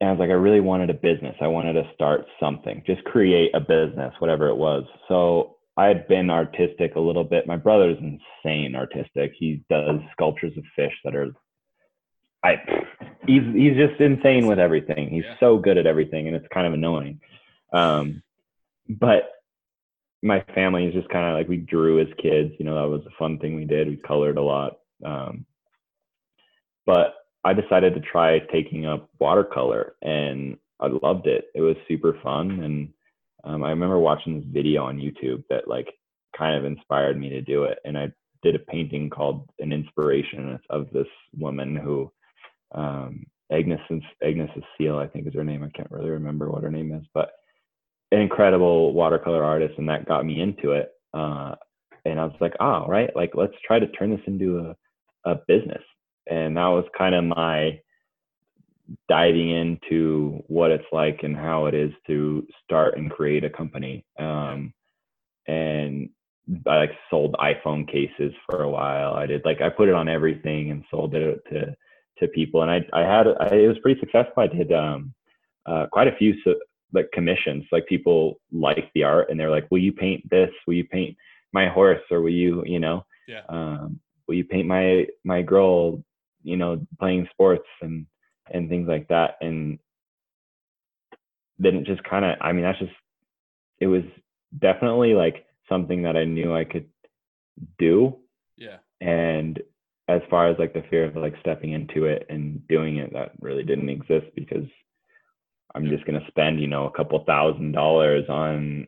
[0.00, 1.36] and I was like, I really wanted a business.
[1.40, 4.84] I wanted to start something, just create a business, whatever it was.
[5.08, 7.46] So I had been artistic a little bit.
[7.46, 9.32] My brother's insane artistic.
[9.38, 11.32] He does sculptures of fish that are,
[12.42, 12.56] I,
[13.26, 15.10] he's he's just insane with everything.
[15.10, 15.36] He's yeah.
[15.40, 17.20] so good at everything, and it's kind of annoying.
[17.72, 18.22] Um,
[18.88, 19.30] but
[20.22, 22.52] my family is just kind of like we drew as kids.
[22.58, 23.88] You know, that was a fun thing we did.
[23.88, 24.78] We colored a lot.
[25.04, 25.46] Um,
[26.86, 27.14] but
[27.44, 31.46] I decided to try taking up watercolor and I loved it.
[31.54, 32.50] It was super fun.
[32.62, 32.88] And
[33.44, 35.88] um, I remember watching this video on YouTube that like
[36.36, 37.78] kind of inspired me to do it.
[37.84, 38.12] And I
[38.42, 41.06] did a painting called An Inspiration of this
[41.38, 42.10] woman who,
[42.72, 43.80] um, Agnes,
[44.22, 45.64] Agnes Cecile, I think is her name.
[45.64, 47.32] I can't really remember what her name is, but
[48.12, 50.90] an incredible watercolor artist, and that got me into it.
[51.14, 51.54] Uh,
[52.04, 55.36] and I was like, oh, right, like let's try to turn this into a, a
[55.46, 55.82] business.
[56.28, 57.80] And that was kind of my
[59.08, 64.04] diving into what it's like and how it is to start and create a company.
[64.18, 64.72] Um,
[65.46, 66.10] and
[66.66, 69.14] I like sold iPhone cases for a while.
[69.14, 71.76] I did like I put it on everything and sold it to
[72.18, 74.42] to people, and I I had I, it was pretty successful.
[74.42, 75.14] I did um,
[75.66, 76.54] uh, quite a few so,
[76.92, 77.64] like commissions.
[77.72, 80.50] Like people like the art, and they're like, "Will you paint this?
[80.66, 81.16] Will you paint
[81.52, 82.02] my horse?
[82.10, 83.42] Or will you you know Yeah.
[83.48, 86.02] um, will you paint my my girl
[86.42, 88.06] you know playing sports and
[88.52, 89.78] and things like that?" And
[91.58, 92.92] then it just kind of I mean that's just
[93.78, 94.02] it was
[94.58, 96.88] definitely like something that I knew I could
[97.78, 98.16] do
[98.56, 98.78] Yeah.
[99.00, 99.60] and
[100.08, 103.32] as far as like the fear of like stepping into it and doing it that
[103.40, 104.66] really didn't exist because
[105.74, 108.86] i'm just going to spend you know a couple thousand dollars on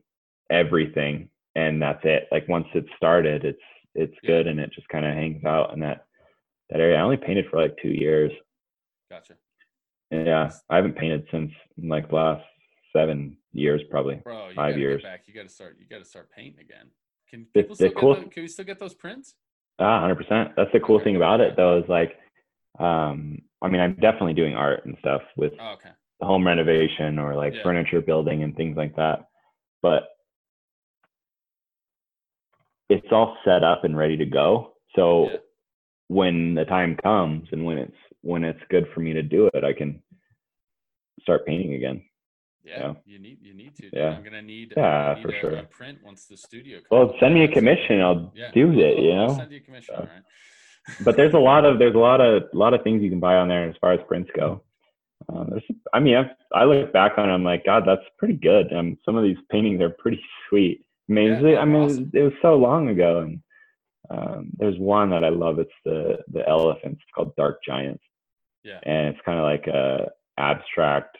[0.50, 3.58] everything and that's it like once it's started it's
[3.94, 6.06] it's good and it just kind of hangs out in that
[6.70, 8.32] that area i only painted for like two years
[9.10, 9.34] Gotcha.
[10.10, 11.50] yeah i haven't painted since
[11.82, 12.44] like the last
[12.94, 15.02] seven years probably Bro, you Five years.
[15.02, 15.22] Back.
[15.26, 15.76] You gotta start.
[15.78, 16.86] You gotta start painting again.
[17.28, 18.24] Can people the still cool- get?
[18.24, 19.34] The, can we still get those prints?
[19.78, 20.52] Ah, hundred percent.
[20.56, 22.18] That's the cool thing about it, though, is like,
[22.78, 25.90] um, I mean, I'm definitely doing art and stuff with Oh, okay.
[26.22, 27.62] Home renovation or like Yeah.
[27.62, 29.26] furniture building and things like that.
[29.82, 30.08] But
[32.88, 34.74] it's all set up and ready to go.
[34.94, 35.36] So Yeah.
[36.08, 39.64] when the time comes and when it's when it's good for me to do it,
[39.64, 40.00] I can
[41.22, 42.04] start painting again.
[42.64, 42.94] Yeah, Yeah.
[43.04, 43.82] you need you need to.
[43.82, 43.92] Dude.
[43.94, 44.16] Yeah.
[44.16, 44.74] I'm gonna need.
[44.76, 45.56] Yeah, gonna for a, sure.
[45.56, 46.76] a print once the studio.
[46.78, 48.00] Comes Well, send me a commission.
[48.00, 48.98] I'll Yeah, do it.
[49.00, 49.28] You know.
[49.34, 49.94] send you a commission.
[49.96, 50.02] So.
[50.02, 50.22] Right.
[51.04, 53.20] but there's a lot of there's a lot of a lot of things you can
[53.20, 54.62] buy on there as far as prints go.
[55.28, 55.62] Um, there's,
[55.92, 58.72] I mean, I've, I look back on it, I'm like, God, that's pretty good.
[58.72, 60.84] Um, some of these paintings are pretty sweet.
[61.08, 62.10] I mean, Yeah, it's- I mean, awesome.
[62.14, 63.42] it, was, so long ago, and
[64.10, 65.58] um, there's one that I love.
[65.58, 67.00] It's the the elephants.
[67.02, 68.02] It's called Dark Giants,
[68.64, 68.80] Yeah.
[68.82, 71.16] and it's kind of like a abstract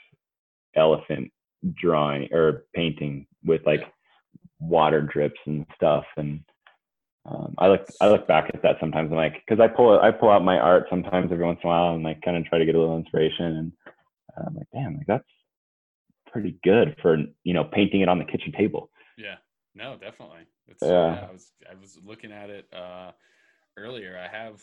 [0.74, 1.30] elephant
[1.74, 3.86] drawing or painting with like Yeah.
[4.61, 6.40] water drips and stuff and
[7.24, 9.11] um, I look I look back at that sometimes.
[9.12, 11.72] I'm like, because I pull I pull out my art sometimes every once in a
[11.72, 13.44] while and like kind of try to get a little inspiration.
[13.44, 13.72] And
[14.37, 15.24] uh, I'm like, damn, like that's
[16.26, 18.91] pretty good for you know painting it on the kitchen table.
[19.18, 19.37] Yeah.
[19.74, 20.47] No, definitely.
[20.68, 21.14] It's, Yeah.
[21.14, 21.26] yeah.
[21.28, 23.12] I was I was looking at it uh,
[23.76, 24.18] earlier.
[24.18, 24.61] I have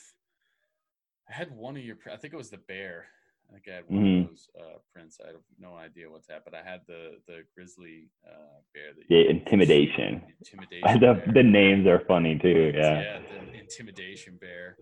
[1.30, 1.98] I had one of your.
[2.12, 3.06] I think it was the bear.
[3.50, 4.22] I think I had one Mhm.
[4.24, 5.20] of those uh, prints.
[5.24, 8.94] I have no idea what's that, but I had the the grizzly uh, bear.
[8.96, 10.22] That The you- intimidation.
[10.40, 11.00] Intimidation.
[11.00, 12.72] the the names are funny too.
[12.76, 13.20] Yeah, Yeah,
[13.52, 14.78] the intimidation bear.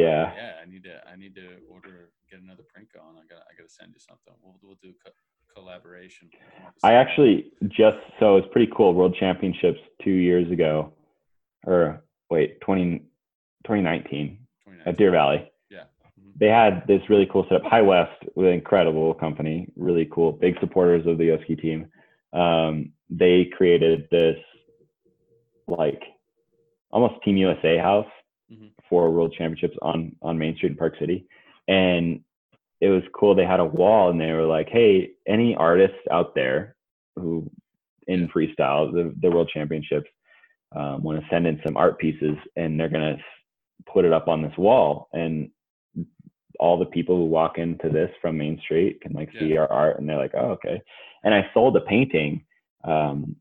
[0.00, 0.32] Yeah.
[0.36, 1.00] Yeah, I need to.
[1.12, 3.16] I need to order get another print going.
[3.16, 3.42] I gotta.
[3.42, 4.34] I got to send you something.
[4.42, 5.12] We'll we'll do co-
[5.54, 6.28] collaboration.
[6.32, 8.94] Come up with I actually just so it's pretty cool.
[8.94, 10.92] World Championships two years ago,
[11.66, 12.98] or wait, 20,
[13.64, 14.38] 2019
[14.84, 15.50] at Deer Valley.
[15.70, 15.84] Yeah.
[16.20, 16.32] Mhm.
[16.38, 17.64] they had this really cool setup.
[17.64, 21.86] High West, an incredible company, really cool, big supporters of the US team.
[22.32, 24.36] Um, they created this
[25.68, 26.02] like
[26.90, 28.06] almost Team USA house
[28.52, 28.70] Mhm.
[28.88, 31.26] for World Championships on on Main Street in Park City,
[31.68, 32.22] and
[32.80, 33.34] it was cool.
[33.34, 36.76] They had a wall, and they were like, "Hey, any artists out there
[37.16, 37.50] who
[38.06, 40.10] in freestyle the, the World Championships
[40.72, 43.18] um, want to send in some art pieces, and they're gonna
[43.86, 45.50] put it up on this wall and."
[46.58, 49.98] all the people who walk into this from Main Street can like see our art
[49.98, 50.80] and they're like, oh, okay.
[51.22, 52.44] And I sold a painting,
[52.84, 53.36] um,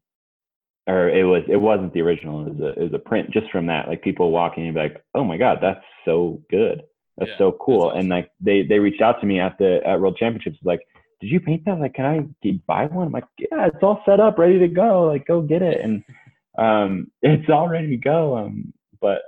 [0.87, 2.45] or it was it wasn't the original.
[2.45, 3.87] It was a it was a print just from that.
[3.87, 6.83] Like people walking and be like, oh my god, that's so good.
[7.17, 7.87] That's Yeah, so that's cool.
[7.87, 7.99] awesome.
[7.99, 10.81] And like they they reached out to me at the at World Championships like,
[11.21, 11.79] did you paint that?
[11.79, 13.07] Like, can I get, buy one?
[13.07, 15.05] I'm like, yeah, it's all set up, ready to go.
[15.05, 15.81] Like, go get it.
[15.81, 16.03] And
[16.57, 18.37] um, it's all ready to go.
[18.37, 19.21] Um, but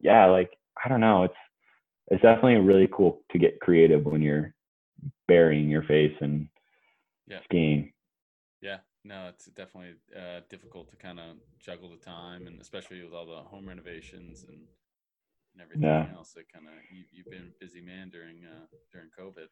[0.00, 0.50] yeah, like
[0.82, 1.24] I don't know.
[1.24, 1.34] It's
[2.08, 4.54] it's definitely really cool to get creative when you're
[5.26, 6.48] burying your face and
[7.26, 7.40] Yeah.
[7.44, 7.92] skiing.
[9.08, 13.24] No, it's definitely uh, difficult to kind of juggle the time, and especially with all
[13.24, 14.58] the home renovations and,
[15.54, 16.06] and everything Yeah.
[16.14, 16.36] else.
[16.36, 19.48] It kind of you, you've been a busy man during uh, during COVID.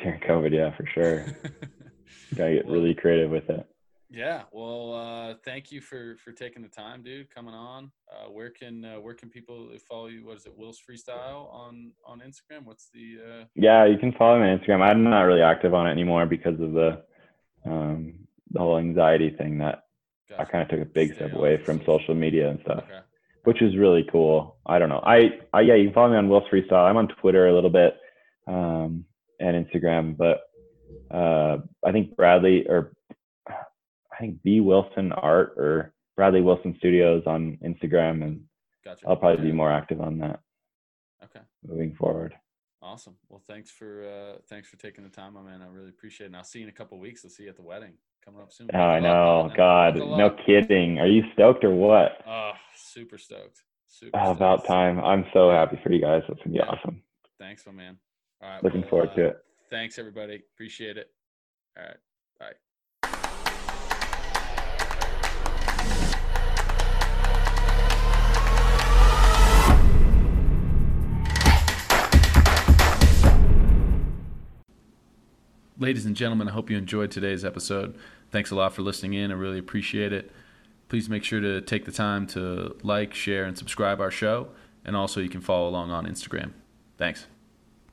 [0.00, 1.26] During COVID, yeah, for sure.
[2.36, 3.66] Gotta get Well, really creative with it.
[4.08, 7.90] Yeah, well, uh, thank you for for taking the time, dude, coming on.
[8.08, 10.24] Uh, where can uh, where can people follow you?
[10.24, 12.66] What is it, Will's Freestyle on on Instagram?
[12.66, 14.80] What's the uh, Yeah, you can follow me on Instagram.
[14.80, 17.02] I'm not really active on it anymore because of the
[17.66, 18.14] um
[18.54, 19.82] the whole anxiety thing that
[20.38, 22.84] I kind of took a big Stay step away from social social media and stuff.
[22.86, 23.00] Okay.
[23.44, 24.56] which is really cool.
[24.64, 25.02] I don't know.
[25.04, 26.88] I, I yeah, you can follow me on Will's Freestyle.
[26.88, 27.96] I'm on Twitter a little bit,
[28.46, 29.04] um,
[29.38, 30.40] and Instagram, but
[31.14, 32.92] uh, I think Bradley or
[33.48, 38.44] I think B Wilson Art or Bradley Wilson Studios on Instagram, and
[38.84, 39.06] Gotcha.
[39.08, 40.40] I'll probably be more active on that
[41.24, 41.40] Okay.
[41.66, 42.34] moving forward.
[42.84, 43.16] Awesome.
[43.30, 45.62] Well, thanks for uh, thanks for taking the time, my man.
[45.62, 46.28] I really appreciate it.
[46.28, 47.24] And I'll see you in a couple weeks.
[47.24, 48.68] I'll see you at the wedding coming up soon.
[48.74, 49.50] Oh, I know.
[49.56, 50.98] God, no kidding.
[50.98, 52.18] Are you stoked or what?
[52.28, 53.62] Oh, super stoked.
[53.88, 54.36] Super oh, stoked.
[54.36, 55.00] about time.
[55.00, 56.22] I'm so happy for you guys.
[56.28, 56.66] That's gonna be Yeah.
[56.66, 57.02] awesome.
[57.38, 57.98] Thanks, my man.
[58.42, 58.62] All right.
[58.62, 59.44] Looking well, forward uh, to it.
[59.70, 60.42] Thanks, everybody.
[60.54, 61.10] Appreciate it.
[61.78, 61.96] All right.
[75.76, 77.98] Ladies and gentlemen, I hope you enjoyed today's episode.
[78.30, 79.32] Thanks a lot for listening in.
[79.32, 80.30] I really appreciate it.
[80.88, 84.48] Please make sure to take the time to like, share, and subscribe our show.
[84.84, 86.52] And also, you can follow along on Instagram.
[86.96, 87.26] Thanks.